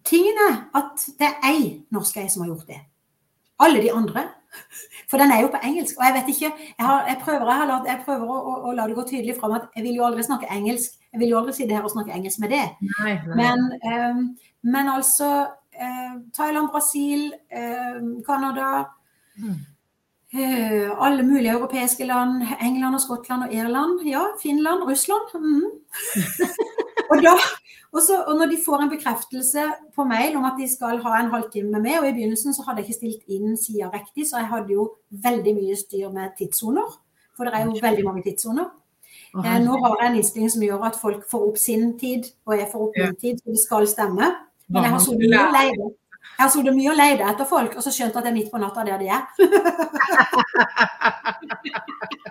[0.04, 1.62] tingen er at det er ei
[1.94, 2.82] norsk ei som har gjort det.
[3.64, 4.26] Alle de andre
[5.10, 5.98] For den er jo på engelsk.
[6.00, 8.76] Og jeg vet ikke Jeg, har, jeg prøver, jeg latt, jeg prøver å, å, å,
[8.78, 10.96] la det gå tydelig fram at jeg vil jo aldri snakke engelsk.
[11.14, 12.64] Jeg vil jo aldri si det her og snakke engelsk med det.
[12.94, 13.36] Nei, nei.
[13.42, 14.24] Men, um,
[14.64, 18.70] men, altså uh, Thailand, Brasil, uh, Canada
[19.38, 19.60] mm.
[20.38, 22.42] uh, Alle mulige europeiske land.
[22.62, 24.02] England og Skottland og Irland.
[24.10, 25.38] Ja, Finland, Russland.
[25.38, 25.70] Mm.
[27.12, 27.36] og da
[27.94, 29.64] og, så, og, når de får en bekreftelse
[29.96, 32.66] på mail om at de skal ha en halvtime med meg, og i begynnelsen så
[32.66, 34.88] hadde jeg ikke stilt inn sida riktig, så jeg hadde jo
[35.26, 36.88] veldig mye styr med tidssoner.
[37.38, 38.72] For det er jo veldig mange tidssoner.
[39.38, 42.58] Eh, nå har jeg en innstilling som gjør at folk får opp sin tid, og
[42.58, 44.26] jeg får opp min tid, så det skal stemme.
[44.74, 45.00] Men jeg har
[45.54, 45.94] mye.
[46.34, 48.62] Jeg sittet mye og leid etter folk, og så skjønt at det er midt på
[48.62, 49.22] natta der de er.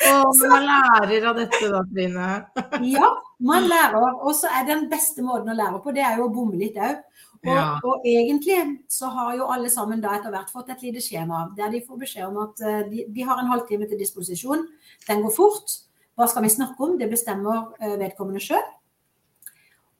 [0.07, 2.27] Og man lærer av dette da, Trine.
[2.95, 3.09] ja,
[3.43, 4.05] man lærer.
[4.23, 6.79] Og så er den beste måten å lære på, det er jo å bomme litt
[6.79, 7.01] òg.
[7.39, 7.65] Og, ja.
[7.87, 8.57] og, egentlig
[8.91, 12.01] så har jo alle sammen da etter hvert fått et lite skjema der de får
[12.01, 14.65] beskjed om at uh, de, de, har en halvtime til disposisjon.
[15.07, 15.77] Den går fort.
[16.19, 16.97] Hva skal vi snakke om?
[16.99, 18.65] Det bestemmer uh, vedkommende sjøl.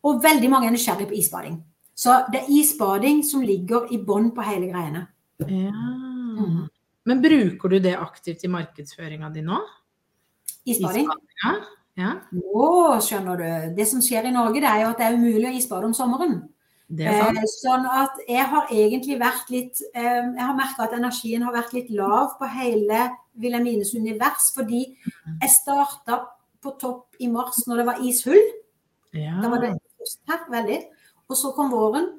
[0.08, 1.60] Og veldig mange er nysgjerrig på isbading.
[2.00, 5.08] Så det er isbading som ligger i bånn på hele greiene.
[5.44, 5.72] Ja.
[6.40, 6.68] Mm.
[7.08, 9.60] Men bruker du det aktivt i markedsføringa di nå?
[10.66, 11.10] Isbading?
[12.00, 12.14] Ja.
[12.32, 12.70] Nå
[13.04, 13.76] skjønner du.
[13.76, 15.96] Det som skjer i Norge, det er jo at det er umulig å isbade om
[15.96, 16.40] sommeren.
[16.90, 21.54] Eh, sånn at jeg har egentlig vært litt eh, Jeg har merka at energien har
[21.54, 23.04] vært litt lav på hele
[23.38, 26.24] Wilhelmines univers, fordi jeg starta
[26.64, 28.42] på topp i mars når det var ishull.
[29.14, 29.38] Ja.
[29.44, 29.76] Da var det
[30.10, 30.80] her, veldig.
[31.30, 32.10] Og så kom våren,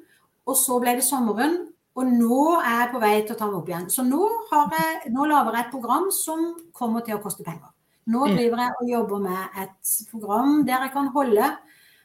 [0.47, 1.59] og så ble det sommeren.
[1.99, 3.89] Og nå er jeg på vei til å ta meg opp igjen.
[3.91, 4.23] Så nå,
[4.53, 7.67] har jeg, nå lager jeg et program som kommer til å koste penger.
[8.09, 11.49] Nå driver jeg og jobber med et program der jeg kan holde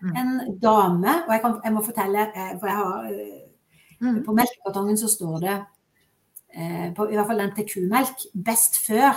[0.03, 0.11] mm.
[0.21, 3.47] en dame Og jeg, kan, jeg må fortelle, eh, for jeg har eh,
[4.01, 4.19] mm.
[4.27, 5.57] På melkekartongen så står det
[6.53, 9.17] eh, på, i hvert fall den til kumelk best før,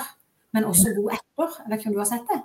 [0.53, 1.59] men også god etter.
[1.59, 2.39] Jeg vet ikke om du har sett det?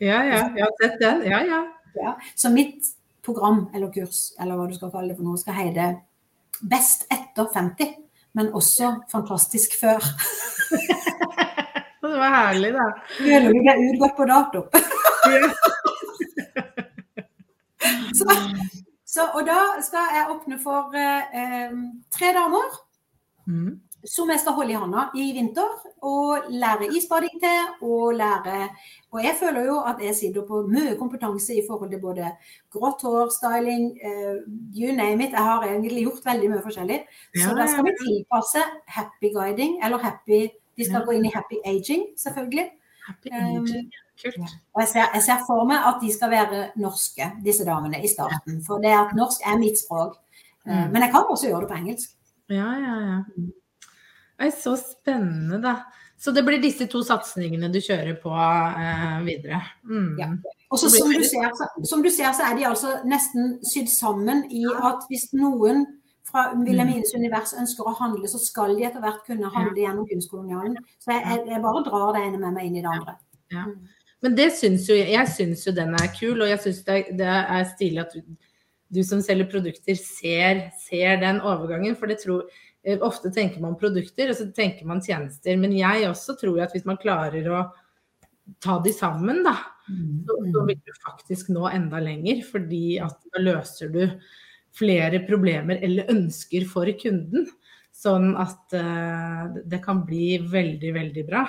[0.00, 0.42] Ja, ja.
[0.56, 1.24] Jeg har sett den.
[1.26, 1.62] Ja, ja.
[1.98, 2.14] ja.
[2.36, 2.92] Så mitt
[3.24, 5.88] program eller kurs, eller hva du skal kalle det for noe, skal heide
[6.58, 7.92] Best etter 50,
[8.34, 10.02] men også fantastisk før.
[12.12, 12.86] Det var herlig, da.
[13.18, 14.64] Føler du deg utgått på dato?
[18.18, 18.26] så,
[19.04, 21.76] så, og da skal jeg åpne for eh,
[22.14, 22.80] tre damer.
[23.48, 23.76] Mm.
[24.06, 25.72] Som jeg skal holde i hånda i vinter
[26.06, 27.72] og lære isbading til.
[27.82, 28.68] Og lære
[29.10, 32.30] Og jeg føler jo at jeg sitter på mye kompetanse i forhold til både
[32.72, 34.36] grått hår, styling, eh,
[34.76, 35.32] you name it.
[35.32, 37.00] Jeg har egentlig gjort veldig mye forskjellig.
[37.42, 40.46] Så da skal vi tilpasse happy guiding, eller happy
[40.78, 42.68] de skal gå inn i happy aging, selvfølgelig.
[43.08, 43.90] Happy aging.
[44.22, 44.38] Kult.
[44.74, 48.10] Og jeg ser, jeg ser, for meg at de skal være norske, disse damene, i
[48.10, 48.58] starten.
[48.66, 50.16] For det at norsk er mitt språk.
[50.66, 50.88] Uh, mm.
[50.94, 52.16] Men jeg kan også gjøre det på engelsk.
[52.50, 53.20] Ja, ja, ja.
[54.38, 55.76] Oi, så spennende, da.
[56.18, 59.60] Så det blir disse to satsingene du kjører på eh, videre.
[59.86, 60.16] Mm.
[60.18, 60.28] Ja.
[60.68, 61.12] Og som, som,
[62.02, 65.86] du ser, så er de altså nesten sydd sammen i at hvis noen
[66.28, 67.20] fra Wilhelmines mm.
[67.20, 70.76] univers ønsker å handle, så skal de etter hvert kunne handle gjennom kunstkolonialen.
[71.02, 73.16] Så jeg, jeg, jeg, bare drar det ene med meg inn i det andre.
[73.54, 73.64] Ja.
[74.24, 77.28] Men det syns jo jeg syns jo den er kul, og jeg syns det, det,
[77.28, 78.36] er stilig at du
[78.88, 81.96] du som selger produkter, ser, ser den overgangen.
[81.98, 82.46] For det tror
[82.82, 85.58] eh, Ofte tenker man produkter, og så tenker man tjenester.
[85.60, 87.66] Men jeg også tror at hvis man klarer å
[88.64, 89.54] ta de sammen, da,
[89.90, 90.24] mm.
[90.24, 92.44] så, så vil du faktisk nå enda lenger.
[92.48, 94.02] Fordi at da løser du
[94.78, 97.48] flere problemer eller ønsker for kunden.
[97.98, 101.46] Sånn at uh, det kan bli veldig, veldig bra.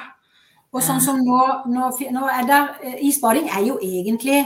[0.73, 4.43] Og sånn som nå, nå, nå er der eh, Isbading er jo egentlig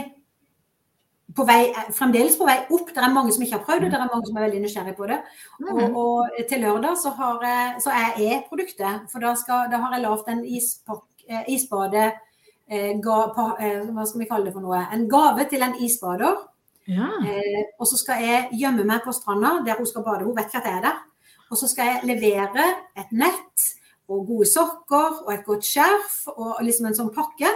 [1.34, 2.92] på vei, fremdeles på vei opp.
[2.94, 4.94] Det er mange som ikke har prøvd det, det er mange som er veldig nysgjerrig
[4.96, 5.18] på det.
[5.64, 5.96] Og, mm.
[6.00, 7.44] og til lørdag så, har
[7.82, 9.04] så er jeg produktet.
[9.12, 13.18] For da, skal, da har jeg lagd en eh, isbade eh, ga,
[13.58, 14.84] eh, Hva skal vi kalle det for noe?
[14.94, 16.40] En gave til en isbader.
[16.90, 17.08] Ja.
[17.24, 20.26] Eh, og så skal jeg gjemme meg på stranda der hun skal bade.
[20.26, 21.00] Hun vet ikke at jeg er der.
[21.50, 22.66] Og så skal jeg levere
[22.98, 23.68] et nett
[24.08, 27.48] og gode sokker og et godt skjerf og liksom en sånn pakke.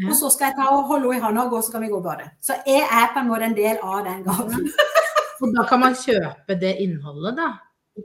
[0.00, 0.08] Ja.
[0.08, 1.90] Og så skal jeg ta og holde henne i hånda og gå, så kan vi
[1.92, 2.30] gå og bade.
[2.42, 4.72] Så jeg er på en måte en del av den gaven.
[5.42, 7.50] og da kan man kjøpe det innholdet, da?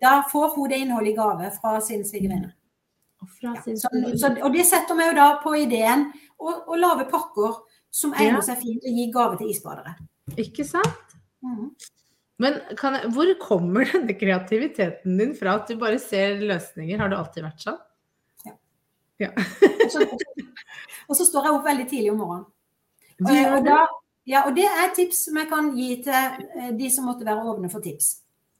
[0.01, 2.53] Da får hun det innholdet i gave fra sin svigerinne.
[3.41, 3.53] Ja.
[4.45, 6.03] og det setter meg jo da på ideen
[6.37, 7.55] å lage pakker
[7.89, 9.95] som egner seg fint å gi gave til isbadere.
[10.35, 11.15] Ikke sant?
[11.45, 11.69] Mm.
[12.43, 15.57] Men jeg, hvor kommer denne kreativiteten din fra?
[15.61, 16.99] At du bare ser løsninger?
[17.01, 17.79] Har det alltid vært sånn?
[18.45, 18.57] Ja.
[19.23, 19.31] ja.
[21.07, 22.45] Og så står jeg opp veldig tidlig om morgenen.
[23.23, 23.79] Og, da,
[24.29, 27.47] ja, og det er tips som jeg kan gi til eh, de som måtte være
[27.49, 28.11] åpne for tips.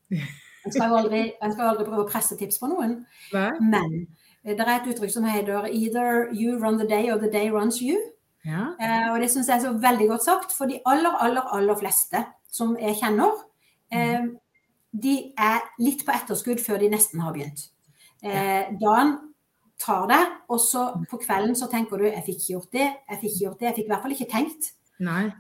[0.10, 2.96] Jeg skal jo aldri, skal aldri prøve å presse tips på noen,
[3.36, 3.94] men
[4.42, 7.52] eh, det er et uttrykk som heter 'either you run the day or the day
[7.54, 8.02] runs you'.
[8.46, 8.74] Ja.
[8.80, 11.80] Eh, og det syns jeg er så veldig godt sagt, for de aller, aller, aller
[11.80, 13.34] fleste som jeg kjenner,
[13.92, 14.28] eh,
[14.92, 17.70] de er litt på etterskudd før de nesten har begynt.
[18.24, 19.18] Eh, dagen
[19.80, 23.20] tar det, og så på kvelden så tenker du 'jeg fikk ikke gjort det', 'jeg
[23.22, 23.66] fikk ikke gjort det'.
[23.66, 24.74] Jeg fikk i hvert fall ikke tenkt.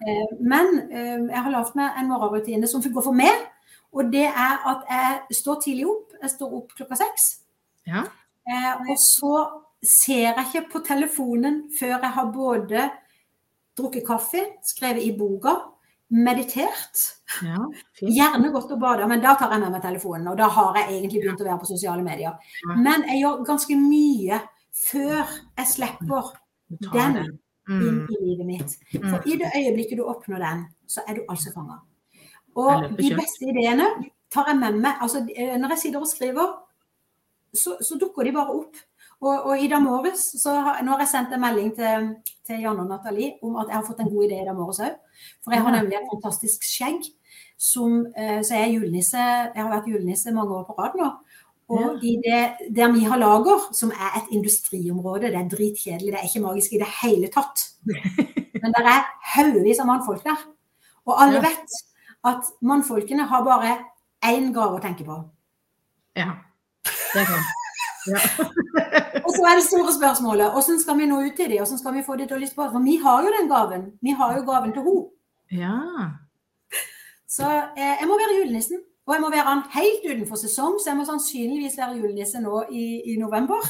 [0.07, 3.33] Eh, men eh, jeg har lagd meg en morgenrutine som går for meg.
[3.93, 6.13] Og det er at jeg står tidlig opp.
[6.21, 7.23] Jeg står opp klokka seks.
[7.87, 8.03] Ja.
[8.47, 9.33] Eh, og så
[9.83, 12.85] ser jeg ikke på telefonen før jeg har både
[13.77, 15.53] drukket kaffe, skrevet i boka,
[16.13, 17.01] meditert.
[17.43, 17.65] Ja,
[17.99, 20.29] Gjerne gått og bada, men da tar jeg med meg telefonen.
[20.31, 22.37] Og da har jeg egentlig begynt å være på sosiale medier.
[22.77, 24.39] Men jeg gjør ganske mye
[24.77, 26.31] før jeg slipper
[26.69, 27.19] den
[27.67, 27.81] mm.
[27.81, 28.77] inn i livet mitt.
[28.93, 29.09] Mm.
[29.11, 31.81] For i det øyeblikket du oppnår den, så er du altså fanga.
[32.57, 33.89] Og de beste ideene
[34.33, 35.01] tar jeg med meg.
[35.03, 36.55] Altså, når jeg sitter og skriver,
[37.53, 38.79] så, så dukker de bare opp.
[39.21, 42.09] Og, og i dag morges så har, Nå har jeg sendt en melding til,
[42.45, 44.81] til Janne og Nathalie om at jeg har fått en god idé i dag morges
[44.85, 44.99] òg.
[45.41, 47.07] For jeg har nemlig et fantastisk skjegg.
[47.57, 49.17] Som, eh, så jeg er julenisse.
[49.17, 51.09] Jeg har vært julenisse mange år på rad nå.
[51.73, 56.19] Og i det, der vi har lager, som er et industriområde, det er dritkjedelig, det
[56.21, 57.65] er ikke magisk i det hele tatt.
[58.61, 60.45] Men det er haugevis av mannfolk der.
[61.09, 61.77] Og alle vet
[62.27, 63.77] at mannfolkene har bare
[64.29, 65.19] én gave å tenke på.
[66.17, 66.37] Ja,
[66.85, 67.56] det er sant.
[69.25, 71.61] og så er det store spørsmålet hvordan skal vi nå ut til dem?
[71.61, 73.87] Hvordan skal vi få dem til å lytte på For vi har jo den gaven.
[74.01, 75.07] Vi har jo gaven til henne.
[75.63, 75.79] Ja.
[77.27, 78.83] Så eh, jeg må være julenissen.
[79.07, 82.65] Og jeg må være han helt utenfor sesong, så jeg må sannsynligvis være julenisse nå
[82.75, 83.63] i, i november.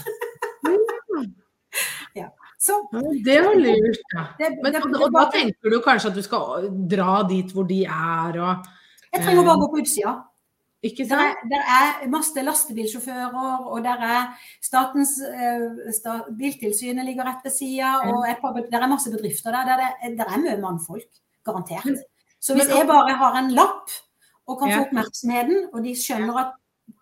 [2.19, 2.31] ja.
[2.57, 2.79] Så,
[3.25, 4.23] det var lurt, ja.
[4.39, 7.67] Det, Men, det, og, og da tenker du kanskje at du skal dra dit hvor
[7.69, 8.65] de er og
[9.13, 10.15] Jeg trenger bare å gå på utsida.
[10.85, 11.39] Ikke sant?
[11.49, 14.27] Der, er, er masse lastebilsjåfører, og der er
[14.61, 19.55] Statens uh, stat, Biltilsynet ligger rett ved sida, og et par, der er masse bedrifter
[19.55, 19.71] der.
[19.71, 21.09] Der, er, der er mye mannfolk.
[21.47, 22.05] Garantert.
[22.39, 23.89] Så hvis jeg bare har en lapp
[24.47, 26.51] og kan få oppmerksomheten, og de skjønner at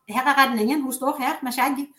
[0.10, 1.78] her er redningen, hun står her med skjegg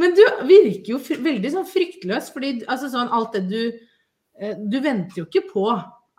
[0.00, 4.80] Men du virker jo veldig sånn fryktløs, fordi altså, sånn, alt det du eh, Du
[4.82, 5.68] venter jo ikke på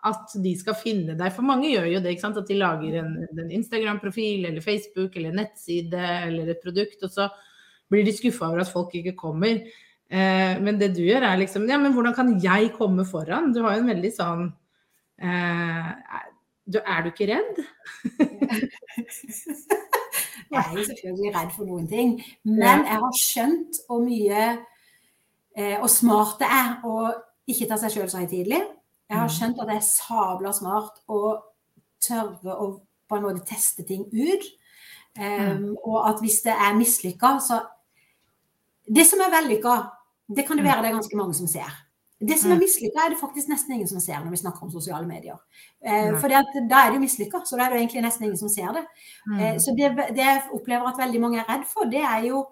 [0.06, 1.32] at de skal finne deg.
[1.34, 2.38] For mange gjør jo det, ikke sant?
[2.40, 7.28] at de lager en, en Instagram-profil eller Facebook eller nettside eller et produkt, og så
[7.90, 9.60] blir de skuffa over at folk ikke kommer.
[10.06, 13.52] Eh, men det du gjør, er liksom Ja, men hvordan kan jeg komme foran?
[13.54, 14.44] Du har jo en veldig sånn
[15.18, 15.88] eh,
[16.62, 17.58] du, Er du ikke redd?
[20.52, 22.16] jeg er jo selvfølgelig redd for noen ting.
[22.46, 24.46] Men jeg har skjønt hvor mye
[25.58, 26.96] eh, og smart det er å
[27.50, 28.62] ikke ta seg sjøl så høytidelig.
[29.08, 29.34] Jeg har mm.
[29.36, 31.20] skjønt at det er sabla smart å
[32.02, 32.68] tørre å
[33.06, 34.46] på en måte teste ting ut.
[35.16, 37.62] Um, og at hvis det er mislykka, så
[38.86, 39.72] Det som er vellykka,
[40.36, 41.72] det kan det være det er ganske mange som ser.
[42.20, 44.70] Det som er mislykka, er det faktisk nesten ingen som ser når vi snakker om
[44.70, 45.40] sosiale medier.
[45.82, 48.48] Eh, for da er det jo mislykka, så da er det egentlig nesten ingen som
[48.48, 48.84] ser det.
[49.40, 52.44] Eh, så det, det, jeg opplever at veldig mange er redd for, det er jo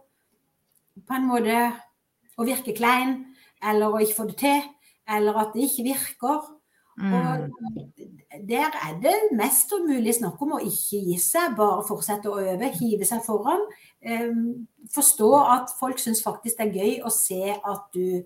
[1.06, 1.60] på en måte
[2.36, 3.14] å virke klein,
[3.62, 4.66] eller å ikke få det til,
[5.08, 6.44] eller at det ikke virker.
[6.98, 7.12] Mm.
[7.12, 7.48] Og
[8.48, 12.70] der er det mest mulig snakk om å ikke gi seg, bare fortsette å øve,
[12.78, 13.64] hive seg foran.
[14.04, 18.22] Um, forstå at folk syns faktisk det er gøy å se at du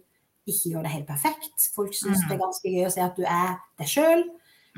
[0.48, 1.70] ikke gjør det helt perfekt.
[1.74, 2.26] Folk syns mm.
[2.28, 4.24] det er ganske gøy å se at du er deg sjøl.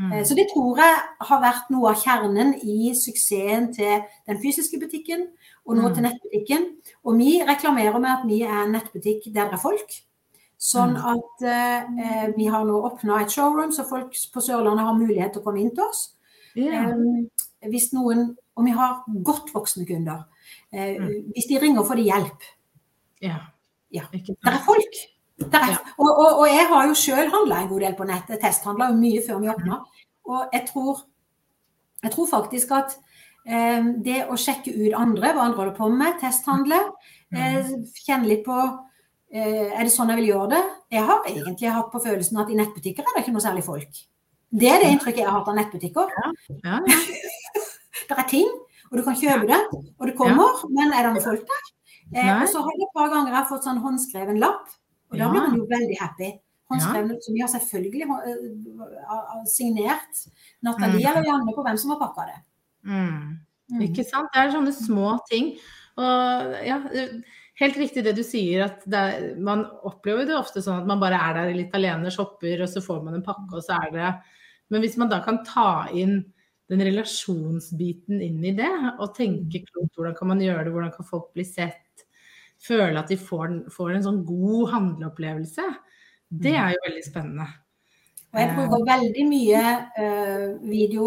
[0.01, 0.13] Mm.
[0.13, 4.79] Eh, så det tror jeg har vært noe av kjernen i suksessen til den fysiske
[4.81, 5.27] butikken,
[5.67, 5.95] og nå mm.
[5.95, 6.69] til nettbutikken.
[7.05, 9.99] Og vi reklamerer med at vi er en nettbutikk der det er folk.
[10.61, 11.05] Sånn mm.
[11.09, 15.40] at eh, vi har nå åpna et showroom, så folk på Sørlandet har mulighet til
[15.40, 16.11] å komme inn til oss.
[16.53, 16.90] Yeah.
[16.92, 20.27] Eh, hvis noen, Og vi har godt voksne kunder.
[20.68, 21.31] Eh, mm.
[21.33, 22.42] Hvis de ringer, får de hjelp.
[23.25, 23.46] Yeah.
[23.88, 24.05] Ja.
[24.12, 24.99] Det er folk.
[25.40, 28.42] Er, og, og, og, jeg har jo sjøl handla en god del på nettet.
[28.42, 29.79] Testhandla mye før vi åpna.
[30.29, 31.01] Og jeg tror,
[32.05, 32.99] jeg tror faktisk at
[33.46, 36.83] eh, det å sjekke ut andre, hva andre holder på med, testhandle,
[37.33, 37.73] eh,
[38.05, 38.59] kjenne litt på
[39.31, 40.62] Er det sånn jeg vil gjøre det?
[40.97, 44.01] Jeg har egentlig hatt på følelsen at i nettbutikker er det ikke noe særlig folk.
[44.51, 46.14] Det er det inntrykket jeg har hatt av nettbutikker.
[46.16, 46.31] Ja.
[46.64, 46.99] Ja, ja.
[48.11, 48.49] det er ting,
[48.90, 51.69] og du kan kjøpe det, og det kommer, men er det noen folk der?
[52.11, 54.73] Eh, og så har jeg et par ganger jeg fått sånn håndskreven lapp,
[55.12, 56.33] og da blir man jo veldig happy.
[56.71, 57.23] Håndskreven, ja.
[57.23, 60.21] som vi har selvfølgelig uh, signert
[60.62, 61.09] Nathalie mm.
[61.11, 62.37] eller Janne på hvem som har pakka det.
[62.87, 63.23] Mm.
[63.71, 63.81] Mm.
[63.88, 64.31] Ikke sant.
[64.35, 65.53] Det er sånne små ting.
[65.99, 66.79] Og ja,
[67.61, 71.20] helt riktig det du sier, at er, man opplever det ofte sånn at man bare
[71.20, 74.12] er der litt alene, shopper, og så får man en pakke, og så er det
[74.70, 76.20] Men hvis man da kan ta inn
[76.70, 78.70] den relasjonsbiten inn i det,
[79.01, 82.05] og tenke klokt hvordan kan man gjøre det, hvordan kan folk bli sett,
[82.61, 85.66] føle at de får, får en sånn god handleopplevelse,
[86.31, 87.49] det er jo veldig spennende.
[88.31, 88.88] Og jeg bruker eh.
[88.92, 89.62] veldig mye
[89.99, 91.07] uh, video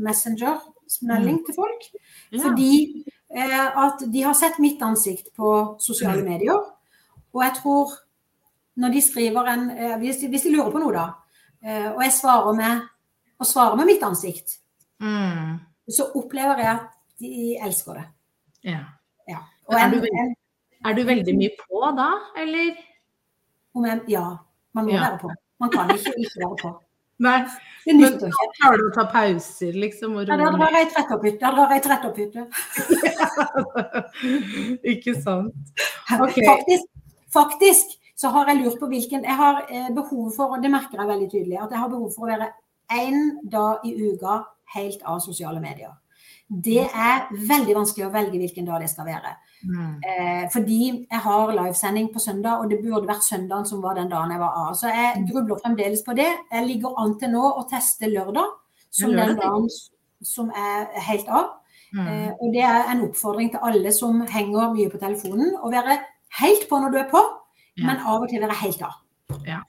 [0.00, 1.44] messenger-melding mm.
[1.48, 1.88] til folk.
[2.32, 2.38] Ja.
[2.46, 2.70] Fordi
[3.32, 6.28] at de har sett mitt ansikt på sosiale mm.
[6.28, 6.58] medier.
[7.32, 7.94] Og jeg tror
[8.82, 11.06] når de skriver en uh, hvis, de, hvis, de, lurer på noe, da,
[11.92, 12.86] og jeg svarer med,
[13.38, 14.56] og svarer med mitt ansikt,
[15.00, 15.52] mm.
[15.86, 16.88] så opplever jeg at
[17.22, 18.06] de elsker det.
[18.72, 18.80] Ja.
[19.28, 19.42] ja.
[19.70, 20.02] Er, du,
[20.84, 22.08] er, du, veldig mye på da,
[22.42, 22.80] eller?
[23.86, 24.26] Jeg, ja.
[24.72, 25.04] Man må ja.
[25.06, 25.30] være på.
[25.60, 26.72] Man kan ikke ikke være på.
[27.22, 27.38] Nei,
[27.86, 28.48] det nytter ikke.
[28.58, 30.16] Klarer du å ta pauser, liksom?
[30.18, 31.38] Og ja, da drar jeg opp trettopphytte.
[31.42, 32.42] Da drar jeg opp trettopphytte.
[34.94, 35.72] ikke sant.
[36.18, 36.46] Okay.
[36.46, 36.90] Faktisk,
[37.34, 41.00] faktisk, så har jeg lurt på hvilken Jeg har eh, behov for, og det merker
[41.00, 42.52] jeg veldig tydelig, at jeg har behov for å være
[42.92, 43.18] én
[43.50, 44.42] dag i uka
[44.76, 45.94] helt av sosiale medier.
[46.46, 49.32] Det er veldig vanskelig å velge hvilken dag det skal være.
[49.62, 50.00] Mm.
[50.02, 54.10] Eh, fordi jeg har livesending på søndag, og det burde vært søndagen som var den
[54.10, 54.74] dagen jeg var av.
[54.78, 55.26] Så jeg mm.
[55.30, 56.28] grubler fremdeles på det.
[56.52, 58.56] Jeg ligger an til nå å teste lørdag
[58.92, 59.68] som den dagen
[60.22, 61.52] som er helt av.
[61.92, 62.06] Mm.
[62.06, 65.98] Eh, og det er en oppfordring til alle som henger mye på telefonen, å være
[66.40, 67.22] helt på når du er på,
[67.76, 67.86] ja.
[67.86, 68.98] men av og til være helt av.
[69.46, 69.60] Ja,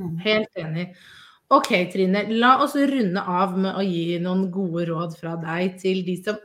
[0.00, 0.14] mm.
[0.24, 0.88] helt enig.
[1.52, 2.24] Ok, Trine.
[2.40, 6.40] La oss runde av med å gi noen gode råd fra deg til de som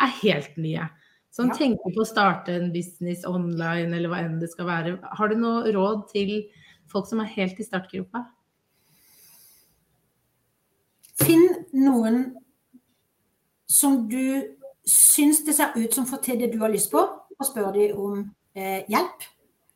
[0.00, 0.86] er helt nye
[1.36, 1.56] som ja.
[1.58, 4.94] tenker på å starte en business online, eller hva enn det skal være.
[5.18, 6.32] Har du noe råd til
[6.88, 8.22] folk som er helt i startgropa?
[11.20, 11.44] Finn
[11.76, 12.22] noen
[13.68, 17.02] som du syns det ser ut som får til det du har lyst på,
[17.36, 18.20] og spør dem om
[18.56, 19.26] eh, hjelp.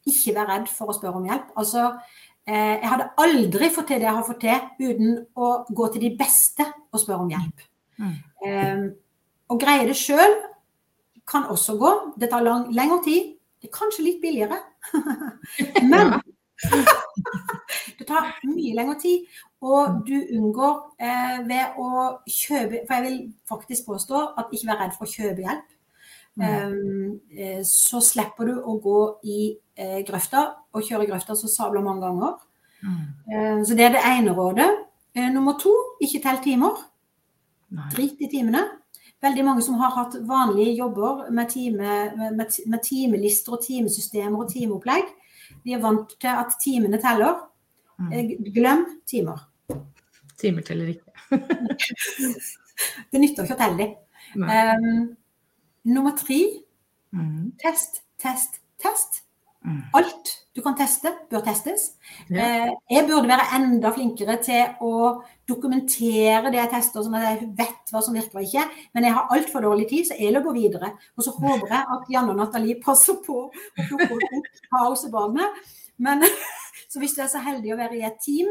[0.09, 1.51] Ikke vær redd for å spørre om hjelp.
[1.61, 1.91] Altså,
[2.49, 6.07] eh, jeg hadde aldri fått til det jeg har fått til, uten å gå til
[6.07, 7.67] de beste og spørre om hjelp.
[8.01, 8.17] Mm.
[8.47, 8.87] Eh,
[9.51, 10.39] og greie det sjøl
[11.31, 11.93] kan også gå.
[12.21, 13.35] Det tar lang, lengre tid.
[13.61, 14.59] Det er kanskje litt billigere.
[15.93, 16.17] Men
[17.99, 19.27] det tar mye lengre tid.
[19.61, 21.91] Og du unngår eh, ved å
[22.25, 25.69] kjøpe For jeg vil faktisk påstå at ikke vær redd for å kjøpe hjelp.
[26.41, 27.19] Um,
[27.67, 29.41] så slipper du å gå i
[29.77, 32.39] eh, grøfta og kjøre grøfta så sabla mange ganger.
[32.81, 33.03] Mm.
[33.29, 34.71] Uh, så det er det ene rådet.
[35.19, 36.81] Uh, nummer to, ikke tell timer.
[37.93, 38.65] Drit i timene
[39.23, 41.95] veldig mange som har hatt vanlige jobber med, time,
[42.37, 45.09] med, med timelister og timesystemer og timeopplegg.
[45.65, 47.39] De er vant til at timene teller.
[48.01, 48.13] Mm.
[48.13, 49.47] Eh, glem timer.
[50.41, 51.11] Timer teller ikke.
[53.13, 53.97] det nytter ikke å telle dem.
[54.31, 55.01] Um,
[55.91, 56.39] nummer tre
[57.13, 57.59] mm.
[57.61, 59.25] test, test, test.
[59.67, 59.83] Mm.
[59.99, 61.91] Alt du kan teste, bør testes.
[62.31, 62.41] Ja.
[62.41, 65.21] Eh, jeg burde være enda flinkere til å
[65.51, 68.65] dokumentere det jeg tester, sånn at jeg vet hva som virker og ikke.
[68.97, 70.93] Men jeg har altfor dårlig tid, så jeg løper videre.
[71.19, 75.37] Og så håper jeg at Janne og Nathalie passer på å plukke opp kaoset bak.
[76.01, 76.27] Men
[76.91, 78.49] så hvis du er så heldig å være i et team,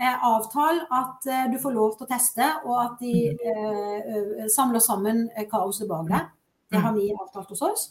[0.00, 4.82] eh, avtal at eh, du får lov til å teste, og at de eh, samler
[4.84, 6.36] sammen kaoset bak deg.
[6.70, 7.88] Det har vi avtalt hos oss.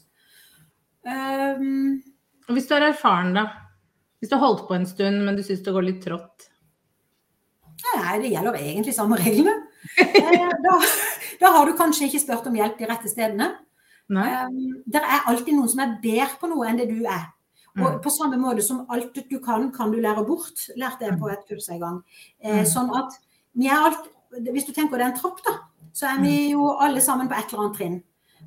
[1.03, 1.99] Um,
[2.51, 3.47] hvis du er erfaren, da?
[4.19, 6.49] Hvis du har holdt på en stund, men du syns det går litt trått?
[7.89, 9.55] Nei, det gjelder egentlig samme reglene.
[9.97, 10.75] Eh, da,
[11.41, 13.51] da, har du kanskje ikke spurt om hjelp de rette stedene.
[14.09, 17.27] Um, det er alltid noen som er bedre på noe enn det du er.
[17.77, 17.97] Og mm.
[18.03, 21.43] på samme måte som alt du kan, kan du lære bort, lærte jeg på et
[21.49, 21.99] kurs en gang.
[22.41, 22.69] Eh, mm.
[22.69, 23.17] sånn at
[23.57, 25.55] vi er alt, Hvis du tenker det er en trapp, da,
[25.93, 26.49] så er vi mm.
[26.51, 27.95] jo alle sammen på et eller annet trinn.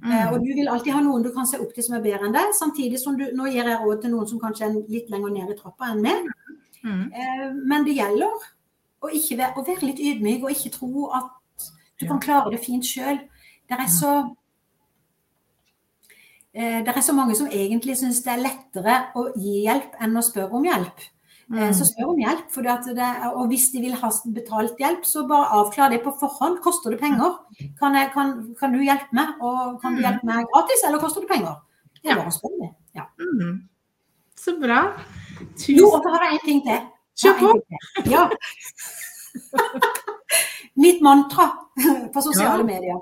[0.03, 2.26] Eh, og du vil alltid ha noen du kan se opp til som er bedre
[2.26, 5.11] enn deg, samtidig som du Nå gir jeg råd til noen som kanskje er litt
[5.12, 6.30] lenger ned i trappa enn meg.
[6.82, 8.47] Eh, men det gjelder
[9.03, 11.67] å, være, å være litt ydmyk og ikke tro at
[12.01, 13.19] du kan klare det fint sjøl.
[13.69, 14.15] Det er så
[16.53, 20.19] Eh, det er så mange som egentlig syns det er lettere å gi hjelp enn
[20.21, 21.01] å spørre om hjelp.
[21.49, 21.73] Eh, mm.
[21.79, 22.59] Så spør om hjelp.
[22.93, 26.61] Det, og hvis de vil ha betalt hjelp, så bare avklar det på forhånd.
[26.65, 27.39] Koster det penger?
[27.81, 29.33] Kan, jeg, kan, kan du hjelpe meg?
[29.41, 30.07] Og kan du mm.
[30.07, 31.57] hjelpe meg gratis, eller koster det penger?
[32.03, 32.73] Det er bare å spørre.
[32.99, 33.09] Ja.
[33.17, 33.63] Mm.
[34.37, 34.83] Så bra.
[35.57, 35.79] Tusen...
[35.79, 36.89] Jo, og så har jeg en ting til.
[37.21, 37.53] Kjør på.
[38.11, 38.27] Ja.
[40.83, 41.51] Mitt mantra
[42.15, 42.69] på sosiale ja.
[42.69, 43.01] medier.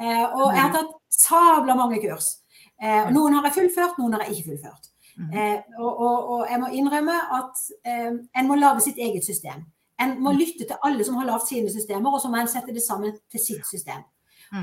[0.00, 2.38] Eh, og jeg har tatt sabla mange kurs.
[2.82, 4.92] Eh, noen har jeg fullført, noen har jeg ikke fullført.
[5.18, 5.32] Mhm.
[5.34, 9.64] Eh, og, og, og, jeg må innrømme at eh, en må lage sitt eget system.
[9.98, 12.74] En må lytte til alle som har lagd sine systemer, og så må en sette
[12.74, 14.04] det sammen til sitt system.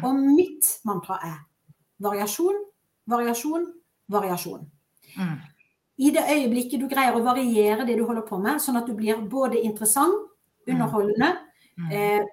[0.02, 1.36] Og mitt mantra er
[2.02, 2.56] variasjon,
[3.12, 3.68] variasjon,
[4.10, 4.64] variasjon.
[5.98, 8.96] I det øyeblikket du greier å variere det du holder på med, sånn at du
[8.98, 10.28] blir både interessant,
[10.68, 11.30] underholdende
[11.92, 12.24] eh,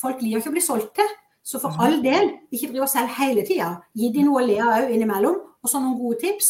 [0.00, 1.10] Folk liker ikke å bli solgt til.
[1.46, 3.68] Så for all del, ikke driv og selg hele tida.
[3.94, 5.36] Gi de noe å le av innimellom.
[5.62, 6.48] Og så noen gode tips.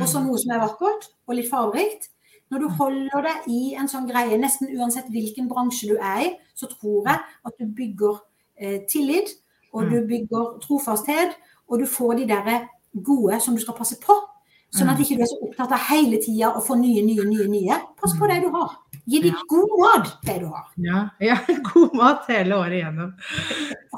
[0.00, 0.26] Og så mm.
[0.26, 2.08] noe som er vakkert og litt fargerikt.
[2.50, 2.74] Når du mm.
[2.80, 7.06] holder deg i en sånn greie, nesten uansett hvilken bransje du er i, så tror
[7.06, 8.18] jeg at du bygger
[8.58, 9.30] eh, tillit,
[9.70, 10.08] og du mm.
[10.10, 11.38] bygger trofasthet,
[11.70, 14.18] og du får de der gode som du skal passe på.
[14.72, 17.48] Sånn at ikke du er så opptatt av hele tida å få nye, nye, nye.
[17.50, 17.76] nye.
[18.00, 18.78] Pass på det du har.
[19.04, 20.66] Gi dem god mat, det du har.
[20.80, 21.36] Ja, ja,
[21.72, 23.12] god mat hele året igjennom.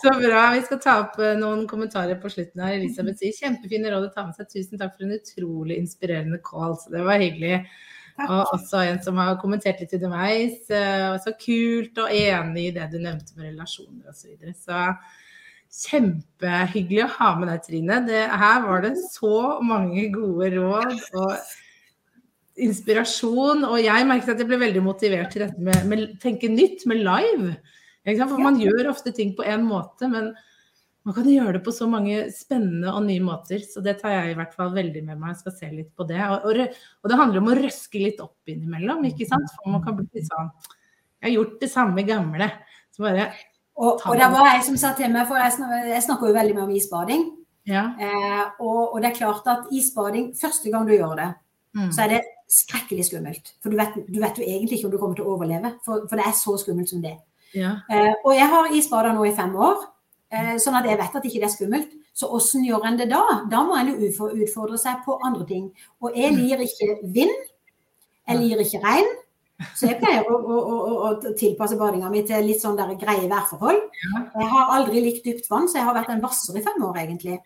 [0.03, 0.45] Så bra.
[0.57, 2.79] Vi skal ta opp eh, noen kommentarer på slutten her.
[2.79, 4.49] Elisabeth sier kjempefine råd å ta med seg.
[4.51, 6.75] Tusen takk for en utrolig inspirerende call.
[6.81, 7.61] Så det var hyggelig.
[8.15, 8.31] Takk.
[8.31, 10.65] Og også en som har kommentert litt underveis.
[10.73, 14.25] Eh, så kult og enig i det du nevnte med relasjoner osv.
[14.25, 14.57] Så, videre.
[14.59, 14.89] så
[15.75, 18.01] kjempehyggelig å ha med deg, Trine.
[18.07, 20.97] Det, her var det så mange gode råd.
[21.19, 21.37] og
[22.61, 23.65] inspirasjon.
[23.67, 27.03] Og jeg merket at jeg ble veldig motivert til dette med, med tenke nytt, med
[27.03, 27.55] live.
[28.05, 30.35] For man gjør ofte ting på én måte, men
[31.05, 33.61] man kan gjøre det på så mange spennende og nye måter.
[33.65, 35.35] Så det tar jeg i hvert fall veldig med meg.
[35.35, 36.21] Jeg skal se litt på det.
[36.29, 39.51] Og, og, og det handler om å røske litt opp innimellom, ikke sant.
[39.59, 40.53] For man kan bli litt sånn
[41.25, 42.51] Jeg har gjort det samme gamle.
[42.95, 43.29] Så bare
[43.75, 46.37] og, og det var jeg som sa til meg, for jeg snakker, jeg snakker jo
[46.37, 47.25] veldig mye om isbading.
[47.67, 47.85] Ja.
[47.99, 51.31] Eh, og, og, det er klart at isbading, første gang du gjør det,
[51.75, 51.91] mm.
[51.95, 52.21] så er det
[52.51, 53.55] skrekkelig skummelt.
[53.63, 56.05] For du vet, du vet, jo egentlig ikke om du kommer til å overleve, for,
[56.11, 57.17] for det er så skummelt som det.
[57.55, 57.79] Ja.
[57.91, 59.83] Eh, og jeg har isbada nå i fem år,
[60.35, 61.99] eh, sånn at jeg vet at ikke det er skummelt.
[62.15, 63.25] Så åssen gjør en det da?
[63.51, 65.65] Da må en jo utfordre seg på andre ting.
[65.99, 66.37] Og jeg mm.
[66.39, 67.49] lir ikke vind.
[68.29, 69.09] Jeg lir ikke regn.
[69.77, 73.29] Så jeg pleier å, å, å, å tilpasse badinga mi til litt sånn der greie
[73.31, 73.81] værforhold.
[74.05, 77.01] Jeg har aldri likt dypt vann, så jeg har vært en vasser i fem år,
[77.05, 77.41] egentlig.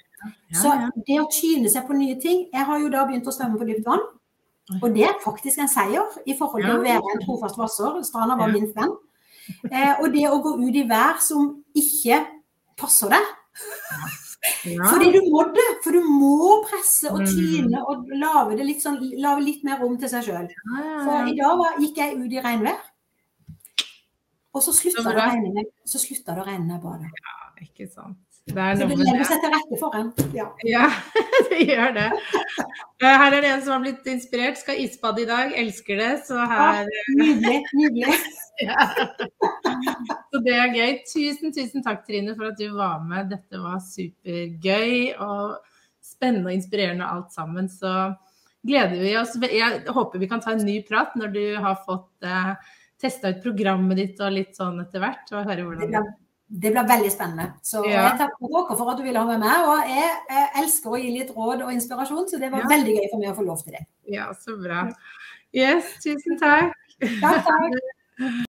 [0.56, 0.72] Så
[1.06, 3.68] det å tyne seg på nye ting Jeg har jo da begynt å svømme på
[3.68, 4.02] dypt vann.
[4.82, 8.00] Og det er faktisk en seier i forhold til å være en trofast vasser.
[8.04, 8.96] Stranda var min venn.
[9.70, 12.20] Eh, og det å gå ut i vær som ikke
[12.78, 13.30] passer deg.
[14.68, 14.84] Ja.
[14.86, 15.66] Fordi du må det.
[15.84, 19.00] For du må presse og tine og lage, litt, sånn,
[19.42, 20.46] litt mer rom til seg sjøl.
[21.04, 22.78] For i dag var, gikk jeg ut i regnvær.
[24.54, 27.10] Og så slutta det å regne når jeg badet.
[27.24, 28.27] Ja, ikke sant.
[28.48, 29.24] Det er noe med det.
[29.28, 30.06] seg til rette for en.
[30.36, 30.46] Ja.
[30.64, 30.86] ja,
[31.50, 32.06] det gjør det.
[32.58, 34.60] Eh, her er det en som har blitt inspirert.
[34.60, 35.52] Skal isbade i dag.
[35.62, 36.12] Elsker det.
[36.28, 36.86] Så her ja,
[37.18, 37.58] Nydelig.
[37.76, 38.14] Nydelig.
[38.68, 38.86] ja.
[40.32, 40.94] Så det er gøy.
[41.10, 43.28] Tusen, tusen takk, Trine, for at du var med.
[43.34, 45.58] Dette var supergøy og
[46.04, 47.68] spennende og inspirerende alt sammen.
[47.68, 47.92] Så
[48.66, 49.36] gleder vi oss.
[49.44, 52.54] Jeg håper vi kan ta en ny prat når du har fått eh,
[52.98, 55.28] testa ut programmet ditt og litt sånn etter hvert.
[55.34, 56.06] og høre hvordan det
[56.48, 57.46] det blir veldig spennende.
[57.62, 58.08] Så ja.
[58.08, 59.68] jeg takker dere for at du ville ha med meg.
[59.68, 62.72] Og jeg, jeg, elsker å gi litt råd og inspirasjon, så det var ja.
[62.72, 63.84] veldig gøy for meg å få lov til det.
[64.08, 64.86] Ja, så bra.
[65.56, 66.76] Yes, tusen takk.
[67.20, 68.44] Takk, takk.